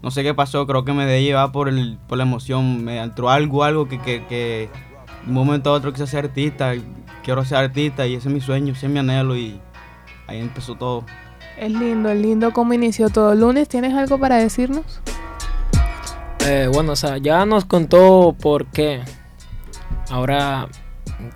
[0.04, 2.84] no sé qué pasó, creo que me dejé llevar por, el, por la emoción.
[2.84, 4.70] Me entró algo, algo que, que, que
[5.24, 6.74] de un momento a otro quise ser artista,
[7.24, 9.60] quiero ser artista y ese es mi sueño, ese es mi anhelo y
[10.28, 11.06] ahí empezó todo.
[11.58, 13.34] Es lindo, es lindo cómo inició todo.
[13.34, 15.02] Lunes, ¿tienes algo para decirnos?
[16.48, 19.02] Eh, bueno, o sea, ya nos contó por qué.
[20.10, 20.70] Ahora,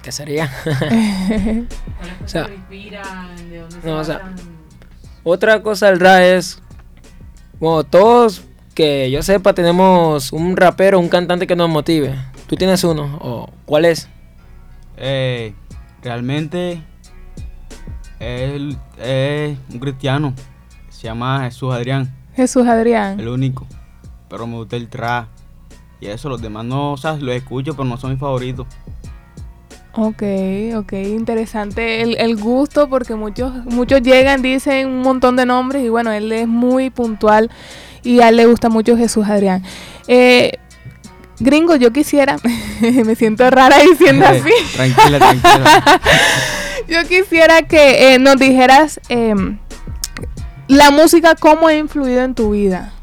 [0.02, 0.50] ¿qué sería?
[2.24, 3.50] o sea, inspiran?
[3.50, 4.34] ¿De dónde no, o sea,
[5.24, 6.62] otra cosa del rap es,
[7.60, 8.44] bueno, todos
[8.74, 12.16] que yo sepa tenemos un rapero, un cantante que nos motive.
[12.48, 13.20] ¿Tú tienes uno?
[13.22, 14.08] ¿O cuál es?
[14.96, 15.54] Eh,
[16.02, 16.82] realmente
[18.20, 20.34] él es un cristiano.
[20.88, 23.20] Se llama Jesús Adrián, Jesús Adrián.
[23.20, 23.68] el único.
[24.32, 25.28] Pero me gusta el trap.
[26.00, 28.66] Y eso, los demás no, o sea, los escucho, pero no son mis favoritos.
[29.94, 30.24] Ok,
[30.78, 35.90] ok, interesante el, el gusto porque muchos, muchos llegan, dicen un montón de nombres y
[35.90, 37.52] bueno, él es muy puntual
[38.02, 39.64] y a él le gusta mucho Jesús Adrián.
[40.08, 40.54] Eh,
[41.40, 42.38] gringo, yo quisiera,
[43.06, 46.02] me siento rara diciendo así, tranquila, tranquila.
[46.88, 49.60] yo quisiera que eh, nos dijeras em,
[50.70, 52.94] la música cómo ha influido en tu vida.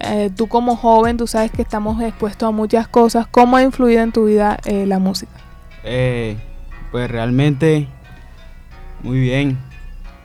[0.00, 4.02] Eh, tú como joven, tú sabes que estamos expuestos a muchas cosas, ¿cómo ha influido
[4.02, 5.32] en tu vida eh, la música?
[5.84, 6.36] Eh,
[6.90, 7.88] pues realmente,
[9.02, 9.58] muy bien.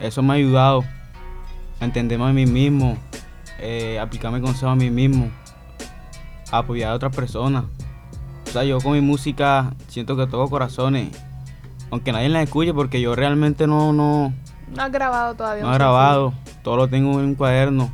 [0.00, 0.84] Eso me ha ayudado
[1.80, 2.96] a entenderme a mí mismo,
[4.00, 5.30] aplicarme consejos a mí mismo,
[6.50, 7.64] a apoyar a otras personas.
[8.46, 11.08] O sea, yo con mi música siento que toco corazones,
[11.90, 14.32] aunque nadie la escuche porque yo realmente no, no,
[14.74, 15.62] No has grabado todavía.
[15.62, 17.92] no he grabado, todo lo tengo en un cuaderno.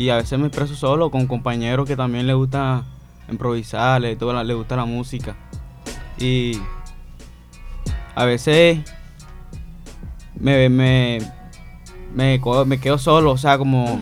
[0.00, 2.84] Y a veces me expreso solo con compañeros que también les gusta
[3.30, 5.36] improvisar, les, todo la- les gusta la música.
[6.18, 6.58] Y
[8.14, 8.78] a veces
[10.36, 11.18] me, me,
[12.14, 14.00] me, quedo solo, o sea, como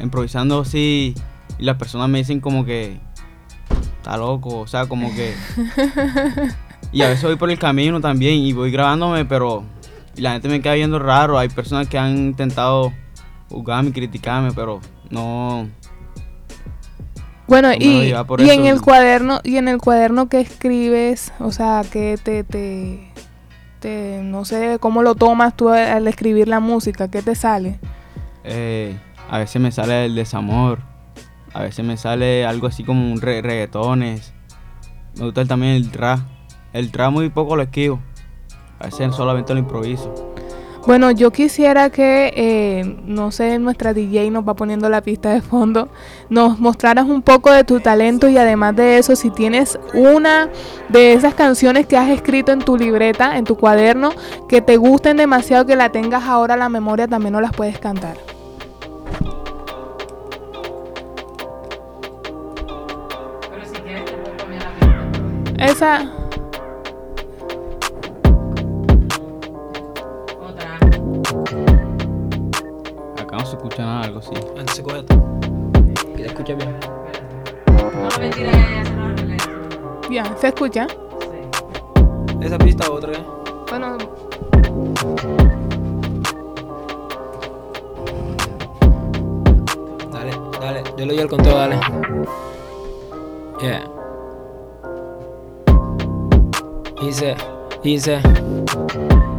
[0.00, 1.14] improvisando así.
[1.60, 2.98] Y las personas me dicen como que
[3.98, 5.32] está loco, o sea, como que...
[6.92, 9.62] Y a veces voy por el camino también y voy grabándome, pero
[10.16, 11.38] y la gente me queda viendo raro.
[11.38, 12.92] Hay personas que han intentado
[13.48, 14.80] juzgarme y criticarme, pero
[15.10, 15.68] no.
[17.46, 21.82] Bueno, No y, y en el cuaderno, y en el cuaderno que escribes, o sea,
[21.90, 23.10] que te, te,
[23.80, 27.78] te- no sé cómo lo tomas tú al escribir la música, ¿qué te sale?
[28.44, 28.96] eh,
[29.28, 30.78] a veces me sale el desamor.
[31.52, 34.32] A veces me sale algo así como un re- reggaetones.
[35.18, 36.20] Me gusta también el rap.
[36.72, 38.00] el tramo muy poco lo esquivo.
[38.78, 40.29] A veces solamente lo improviso.
[40.86, 45.42] Bueno, yo quisiera que, eh, no sé, nuestra DJ nos va poniendo la pista de
[45.42, 45.88] fondo,
[46.30, 50.48] nos mostraras un poco de tu talento y además de eso, si tienes una
[50.88, 54.10] de esas canciones que has escrito en tu libreta, en tu cuaderno,
[54.48, 57.78] que te gusten demasiado, que la tengas ahora a la memoria, también no las puedes
[57.78, 58.16] cantar.
[65.58, 66.19] Pero
[74.20, 74.58] escucha algo así.
[74.58, 75.04] Antes se.
[76.16, 76.76] Que te escuche bien.
[77.66, 80.86] No, mentira, ya, ya se lo ¿se escucha?
[82.40, 83.12] Esa pista o otra.
[83.12, 83.24] ¿eh?
[83.70, 83.98] Bueno,
[90.12, 90.82] Dale, dale.
[90.96, 91.80] Yo le doy el conteo, dale.
[93.60, 93.84] Yeah.
[97.02, 97.36] Hice,
[97.82, 98.20] hice.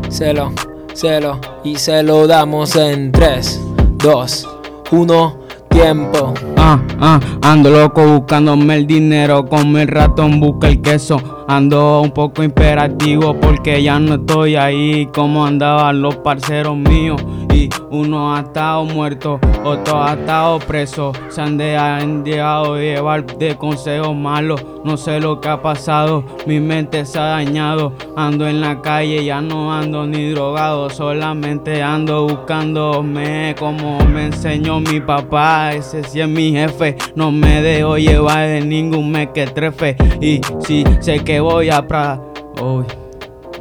[0.09, 0.51] Celo,
[0.93, 1.39] celo.
[1.63, 3.59] Y se lo damos en 3,
[3.97, 4.60] 2,
[4.91, 5.41] 1.
[5.69, 6.33] Tiempo.
[6.57, 11.45] Ah, ah, ando loco buscándome el dinero, como el ratón busca el queso.
[11.47, 17.23] Ando un poco imperativo porque ya no estoy ahí como andaban los parceros míos.
[17.53, 21.11] Y uno ha estado muerto, otro ha estado preso.
[21.29, 24.63] Se han de- han dejado de llevar de consejos malos.
[24.85, 27.93] No sé lo que ha pasado, mi mente se ha dañado.
[28.15, 34.79] Ando en la calle, ya no ando ni drogado, solamente ando buscándome como me enseñó
[34.79, 35.73] mi papá.
[35.73, 39.97] Ese sí es mi jefe, no me dejo llevar de ningún mequetrefe.
[40.21, 42.19] Y si sé que voy a pra.
[42.61, 42.85] Uy.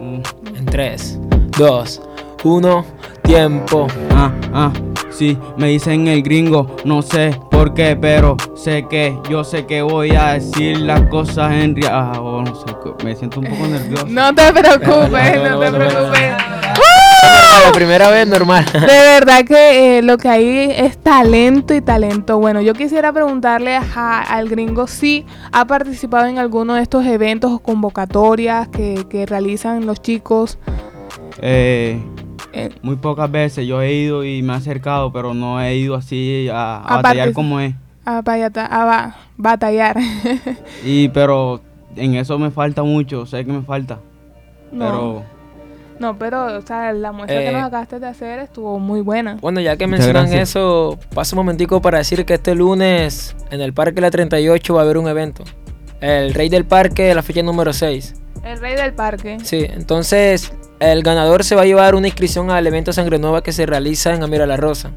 [0.01, 0.21] Mm.
[0.57, 1.19] En 3,
[1.59, 2.01] 2,
[2.45, 2.85] 1.
[3.31, 3.87] Tiempo.
[4.13, 4.73] Ah, ah,
[5.13, 9.83] sí, me dicen el gringo, no sé por qué, pero sé que yo sé que
[9.83, 11.93] voy a decir las cosas en real.
[11.95, 12.65] Ah, oh, no sé,
[13.05, 14.07] me siento un poco nervioso.
[14.09, 16.23] no te preocupes, no te preocupes.
[17.67, 18.65] La primera vez normal.
[18.73, 22.37] De verdad que eh, lo que hay es talento y talento.
[22.41, 27.53] Bueno, yo quisiera preguntarle a- al gringo si ha participado en alguno de estos eventos
[27.53, 30.59] o convocatorias que, que realizan los chicos.
[31.43, 32.03] Eh,
[32.53, 35.95] Eh, muy pocas veces yo he ido y me he acercado, pero no he ido
[35.95, 37.75] así a, batallar como es.
[38.05, 39.97] a, bayata- a ba- batallar.
[40.85, 41.61] Y pero
[41.97, 44.01] en eso me falta mucho, sé que me falta.
[44.73, 44.85] No.
[44.87, 45.25] Pero
[46.01, 49.37] no, pero o sea, la muestra que Eh, nos acabaste de hacer estuvo muy buena.
[49.41, 50.49] Bueno, ya que Muchas mencionan gracias.
[50.51, 54.81] eso, paso un momentico para decir que este lunes en el Parque La 38 va
[54.81, 55.45] a haber un evento.
[56.01, 58.15] El Rey del Parque, la fecha número 6.
[58.43, 59.37] El rey del parque.
[59.43, 63.53] Sí, entonces el ganador se va a llevar una inscripción al evento Sangre Nueva que
[63.53, 64.91] se realiza en Amira La Rosa.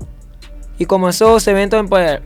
[0.79, 2.21] Y como esos eventos pues,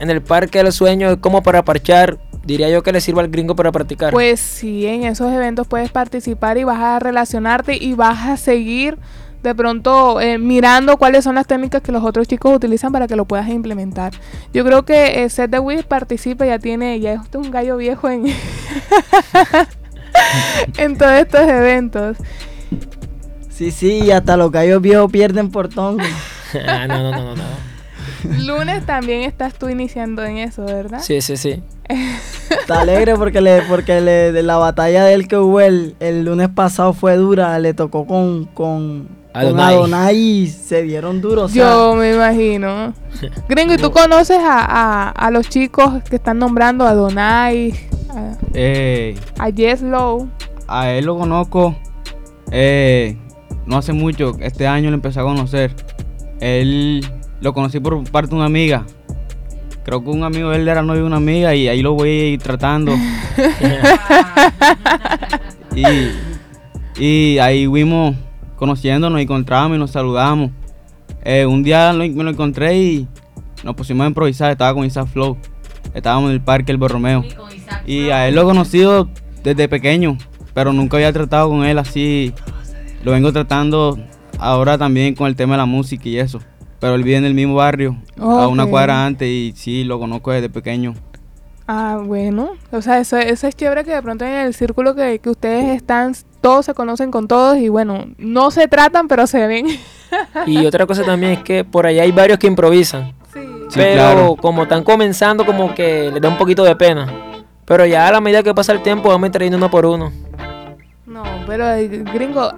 [0.00, 3.28] en el Parque de los Sueños como para parchar, diría yo que le sirva al
[3.28, 4.12] gringo para practicar.
[4.12, 8.98] Pues sí, en esos eventos puedes participar y vas a relacionarte y vas a seguir
[9.42, 13.14] de pronto eh, mirando cuáles son las técnicas que los otros chicos utilizan para que
[13.14, 14.12] lo puedas implementar.
[14.52, 15.54] Yo creo que eh, Seth
[15.86, 18.26] participa, ya tiene, ya es un gallo viejo en,
[20.78, 22.16] en todos estos eventos.
[23.50, 26.02] Sí, sí, y hasta los gallos viejos pierden por tongo.
[26.66, 28.38] Ah, no, no, no, no, no.
[28.46, 31.00] Lunes también estás tú iniciando en eso, ¿verdad?
[31.02, 31.62] Sí, sí, sí.
[32.50, 36.24] Está alegre porque le, porque le, de la batalla de él que hubo el, el
[36.24, 39.74] lunes pasado fue dura, le tocó con, con, con Adonai.
[39.74, 41.50] Adonai y se dieron duros.
[41.50, 42.94] o sea, Yo me imagino.
[43.46, 47.74] Gringo, ¿y tú conoces a, a- a los chicos que están nombrando a Donai,
[48.08, 50.26] a, eh, a Jess Lowe?
[50.66, 51.76] a él lo conozco
[52.50, 53.16] eh,
[53.66, 55.74] no hace mucho, este año lo empecé a conocer.
[56.40, 57.04] Él
[57.40, 58.84] lo conocí por parte de una amiga.
[59.84, 62.38] Creo que un amigo de él era novio de una amiga y ahí lo voy
[62.42, 62.92] tratando.
[65.74, 68.14] y, y ahí fuimos
[68.56, 70.50] conociéndonos, nos encontramos y nos saludamos.
[71.24, 73.08] Eh, un día lo- me lo encontré y
[73.64, 75.36] nos pusimos a improvisar, estaba con Isaac Flow.
[75.94, 77.24] Estábamos en el parque El Borromeo.
[77.86, 79.08] Y Y a él lo he conocido
[79.42, 80.18] desde pequeño,
[80.58, 82.34] pero nunca había tratado con él así.
[83.04, 83.96] Lo vengo tratando
[84.40, 86.40] ahora también con el tema de la música y eso.
[86.80, 90.32] Pero él vive en el mismo barrio, a una cuadra antes, y sí, lo conozco
[90.32, 90.94] desde pequeño.
[91.68, 92.56] Ah, bueno.
[92.72, 95.76] O sea, eso, eso es chévere que de pronto en el círculo que, que ustedes
[95.76, 99.68] están, todos se conocen con todos y bueno, no se tratan, pero se ven.
[100.44, 103.12] Y otra cosa también es que por allá hay varios que improvisan.
[103.32, 103.40] Sí.
[103.68, 104.36] Sí, pero claro.
[104.40, 107.06] como están comenzando, como que les da un poquito de pena.
[107.64, 110.10] Pero ya a la medida que pasa el tiempo, vamos trayendo uno por uno.
[111.18, 111.64] No, pero
[112.12, 112.52] gringo,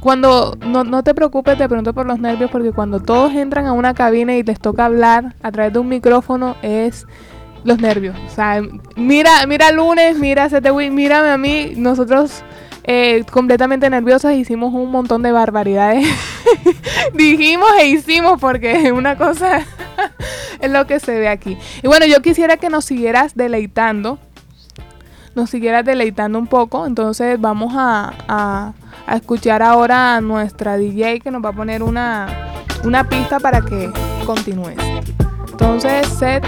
[0.00, 3.74] cuando no, no te preocupes de pronto por los nervios, porque cuando todos entran a
[3.74, 7.06] una cabina y les toca hablar a través de un micrófono, es
[7.64, 8.16] los nervios.
[8.26, 8.62] O sea,
[8.96, 12.42] mira, mira lunes, mira CTW, mírame a mí, nosotros
[12.84, 16.08] eh, completamente nerviosas, hicimos un montón de barbaridades.
[17.12, 19.66] Dijimos e hicimos porque una cosa
[20.60, 21.58] es lo que se ve aquí.
[21.82, 24.18] Y bueno, yo quisiera que nos siguieras deleitando,
[25.38, 31.30] nos siguieras deleitando un poco, entonces vamos a, a, escuchar ahora a nuestra DJ que
[31.30, 32.26] nos va a poner una,
[32.84, 33.90] una pista para que
[34.26, 34.76] continúes.
[35.50, 36.44] Entonces, set.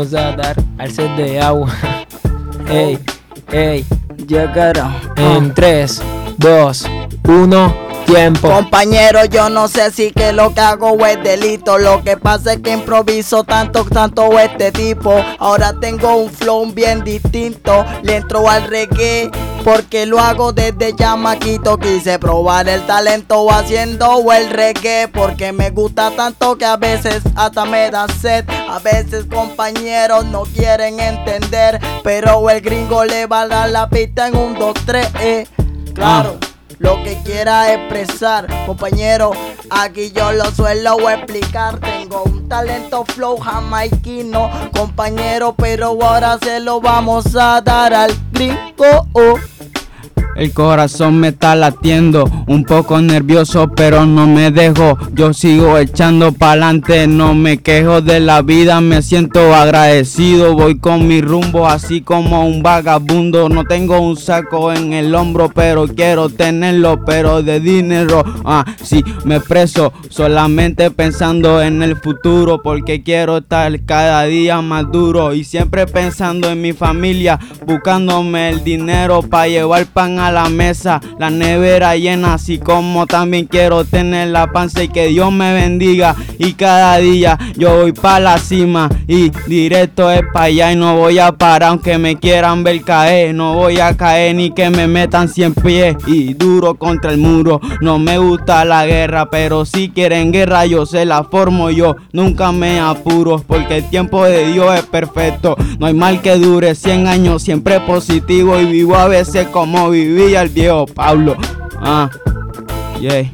[0.00, 1.68] Vamos a dar al set de agua.
[2.70, 2.98] Ey,
[3.52, 3.84] ey.
[4.26, 4.94] Llegaron.
[5.16, 6.00] En 3,
[6.38, 6.86] 2,
[7.26, 7.74] 1,
[8.06, 8.48] tiempo.
[8.48, 11.78] Compañero, yo no sé si que lo que hago es delito.
[11.78, 15.12] Lo que pasa es que improviso tanto, tanto este tipo.
[15.38, 17.84] Ahora tengo un flow bien distinto.
[18.02, 19.30] Le entro al reggae.
[19.64, 26.10] Porque lo hago desde chamaquito Quise probar el talento haciendo el reggae Porque me gusta
[26.16, 32.48] tanto que a veces hasta me da sed A veces compañeros no quieren entender Pero
[32.50, 35.46] el gringo le va a dar la pista en un 2, 3, eh
[35.92, 36.38] Claro
[36.80, 39.32] lo que quiera expresar, compañero.
[39.68, 41.78] Aquí yo lo suelo explicar.
[41.78, 49.38] Tengo un talento flow jamaiquino, compañero, pero ahora se lo vamos a dar al gringo.
[50.36, 54.96] El corazón me está latiendo, un poco nervioso, pero no me dejo.
[55.12, 60.54] Yo sigo echando pa'lante, no me quejo de la vida, me siento agradecido.
[60.54, 63.48] Voy con mi rumbo, así como un vagabundo.
[63.48, 68.24] No tengo un saco en el hombro, pero quiero tenerlo, pero de dinero.
[68.44, 74.90] Ah, sí, me preso, solamente pensando en el futuro, porque quiero estar cada día más
[74.90, 75.34] duro.
[75.34, 81.00] Y siempre pensando en mi familia, buscándome el dinero para llevar pan a la mesa,
[81.18, 86.14] la nevera llena, así como también quiero tener la panza y que Dios me bendiga.
[86.38, 90.96] Y cada día yo voy para la cima y directo es para allá y no
[90.96, 93.34] voy a parar aunque me quieran ver caer.
[93.34, 97.60] No voy a caer ni que me metan 100 pies y duro contra el muro.
[97.80, 101.96] No me gusta la guerra, pero si quieren guerra yo se la formo yo.
[102.12, 105.56] Nunca me apuro porque el tiempo de Dios es perfecto.
[105.78, 110.42] No hay mal que dure 100 años, siempre positivo y vivo a veces como vivía
[110.42, 111.36] el viejo Pablo.
[111.80, 112.10] Ah,
[113.00, 113.30] yeah.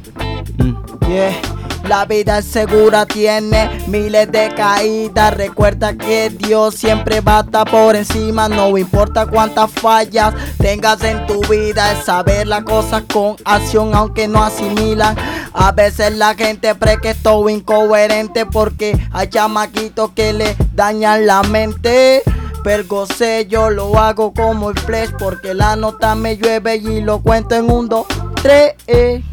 [0.57, 0.75] Mm.
[1.07, 1.57] Yeah.
[1.87, 5.33] La vida es segura, tiene miles de caídas.
[5.33, 8.49] Recuerda que Dios siempre va a estar por encima.
[8.49, 11.93] No importa cuántas fallas tengas en tu vida.
[11.93, 15.15] Es saber las cosas con acción, aunque no asimilan.
[15.53, 21.41] A veces la gente cree que estoy incoherente porque hay chamaquitos que le dañan la
[21.43, 22.21] mente.
[22.67, 27.19] Pero sé, yo lo hago como el flash porque la nota me llueve y lo
[27.19, 28.05] cuento en un, dos,
[28.41, 28.73] tres.
[28.87, 29.23] eh.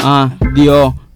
[0.00, 0.30] Ah,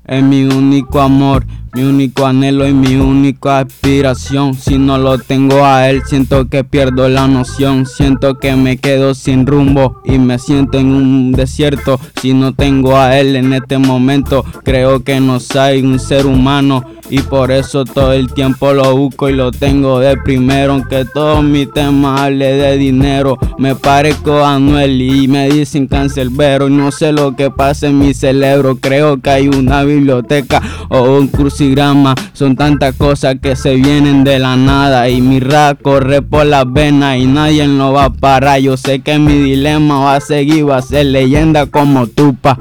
[0.06, 1.44] es mi único amor,
[1.74, 4.54] mi único anhelo y mi única aspiración.
[4.54, 7.84] Si no lo tengo a él, siento que pierdo la noción.
[7.84, 11.98] Siento que me quedo sin rumbo y me siento en un desierto.
[12.20, 16.84] Si no tengo a él en este momento, creo que no soy un ser humano.
[17.10, 20.72] Y por eso todo el tiempo lo busco y lo tengo de primero.
[20.72, 26.68] Aunque todo mi tema hable de dinero, me parezco a Anuel y me dicen cancerbero.
[26.68, 28.76] Y no sé lo que pasa en mi cerebro.
[28.76, 31.28] Creo que hay una biblioteca o un
[31.64, 32.14] crucigrama.
[32.32, 35.08] Son tantas cosas que se vienen de la nada.
[35.08, 38.60] Y mi rap corre por las venas y nadie lo va a parar.
[38.60, 42.58] Yo sé que mi dilema va a seguir, va a ser leyenda como Tupa.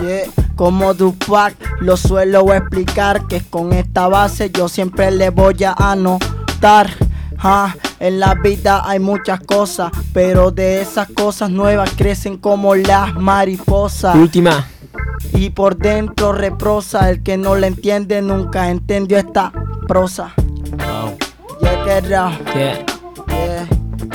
[0.00, 0.24] Yeah,
[0.56, 6.90] Como Tupac lo suelo explicar que con esta base yo siempre le voy a anotar.
[7.38, 13.14] Ja, en la vida hay muchas cosas, pero de esas cosas nuevas crecen como las
[13.14, 14.16] mariposas.
[14.16, 14.66] Última.
[15.32, 19.52] Y por dentro reprosa, el que no le entiende nunca entendió esta
[19.86, 20.34] prosa.
[21.60, 22.38] Yeah, down.
[22.54, 22.84] Yeah.
[23.28, 23.68] Yeah,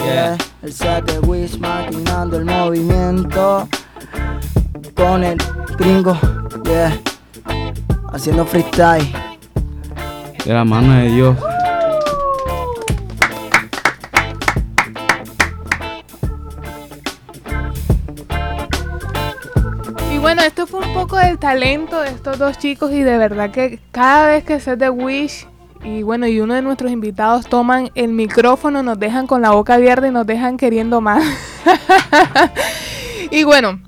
[0.04, 0.38] yeah.
[0.62, 3.68] El set de Wish maquinando el movimiento
[4.96, 5.38] con el
[5.78, 6.18] gringo,
[6.66, 6.98] yeah.
[8.12, 9.08] Haciendo freestyle.
[10.46, 11.38] De la mano de Dios.
[20.30, 23.80] Bueno, esto fue un poco del talento de estos dos chicos y de verdad que
[23.92, 25.48] cada vez que Set de Wish
[25.84, 29.74] Y bueno, y uno de nuestros invitados toman el micrófono, nos dejan con la boca
[29.74, 31.24] abierta y nos dejan queriendo más.
[33.32, 33.82] y bueno,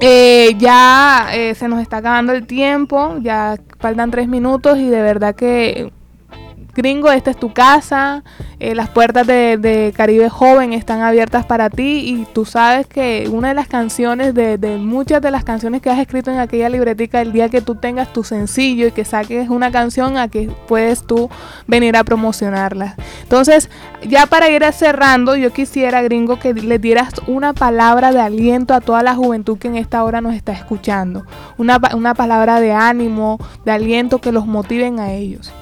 [0.00, 5.02] eh, ya eh, se nos está acabando el tiempo, ya faltan tres minutos y de
[5.02, 5.92] verdad que
[6.74, 8.22] gringo, esta es tu casa,
[8.58, 13.48] eh, las puertas de, Caribe Joven están abiertas para ti y tú sabes que una
[13.48, 17.32] de las canciones, de, muchas de las canciones que has escrito en aquella libretica, el
[17.32, 21.30] día que tú tengas tu sencillo y que saques una canción a que puedes tú
[21.66, 22.96] venir a promocionarla.
[23.22, 23.70] Entonces,
[24.08, 28.80] ya para ir cerrando, yo quisiera, gringo, que le dieras una palabra de aliento a
[28.80, 31.26] toda la juventud que en esta hora nos está escuchando.
[31.58, 35.52] Una, una palabra de ánimo, de aliento que los motiven a ellos.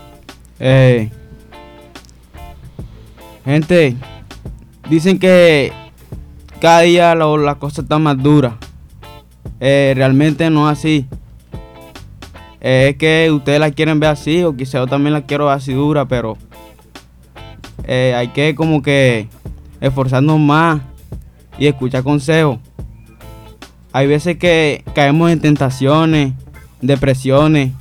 [3.45, 3.97] Gente,
[4.89, 5.73] dicen que
[6.61, 8.57] cada día la cosa está más dura.
[9.59, 11.07] Eh, realmente no es así.
[12.61, 15.55] Eh, es que ustedes la quieren ver así o quizá yo también la quiero ver
[15.55, 16.37] así dura, pero
[17.83, 19.27] eh, hay que como que
[19.81, 20.81] esforzarnos más
[21.59, 22.59] y escuchar consejos.
[23.93, 26.33] Hay veces que caemos en tentaciones,
[26.81, 27.73] depresiones,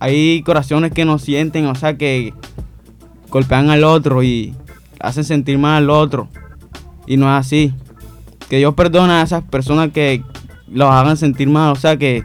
[0.00, 2.32] hay corazones que no sienten, o sea, que
[3.30, 4.54] golpean al otro y
[5.00, 6.28] hacen sentir mal al otro.
[7.06, 7.72] Y no es así.
[8.48, 10.22] Que Dios perdona a esas personas que
[10.70, 12.24] los hagan sentir mal, o sea, que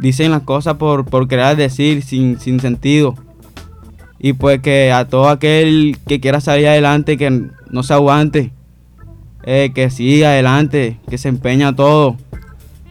[0.00, 3.14] dicen las cosas por, por querer decir sin, sin sentido.
[4.18, 8.52] Y pues que a todo aquel que quiera salir adelante, que no se aguante,
[9.44, 12.16] eh, que siga adelante, que se empeña todo.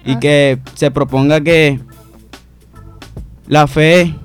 [0.06, 1.80] Y que se proponga que
[3.50, 4.16] la fe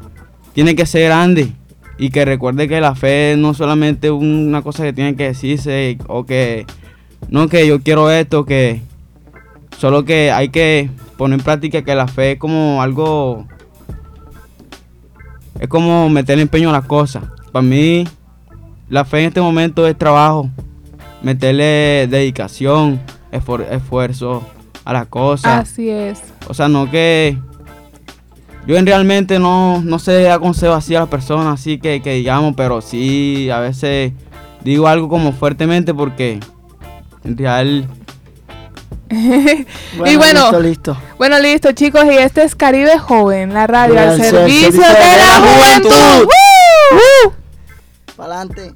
[0.53, 1.51] tiene que ser grande
[1.97, 6.27] y que recuerde que la fe no solamente una cosa que tiene que decirse o
[6.27, 6.67] que
[7.31, 8.83] no que yo quiero esto, que
[9.79, 13.47] solo que hay que poner en práctica que la fe es como algo
[15.59, 17.25] es como meter empeño a las cosas.
[17.51, 18.07] Para mí
[18.91, 20.51] la fe en este momento es trabajo,
[21.23, 23.01] meterle dedicación,
[23.33, 24.47] esfuerzo
[24.85, 25.63] a las cosas.
[25.63, 26.23] Así es.
[26.47, 27.39] O sea, no que
[28.67, 32.81] yo realmente no, no sé aconsejo así a las personas, así que, que digamos, pero
[32.81, 34.13] sí a veces
[34.63, 36.41] digo algo como fuertemente porque
[37.25, 37.89] en real
[39.11, 40.97] y bueno, listo, listo.
[41.19, 42.05] Bueno, listo, chicos.
[42.07, 46.29] Y este es Caribe Joven, la radio al servicio, de, la, juventud.
[48.17, 48.73] Para adelante.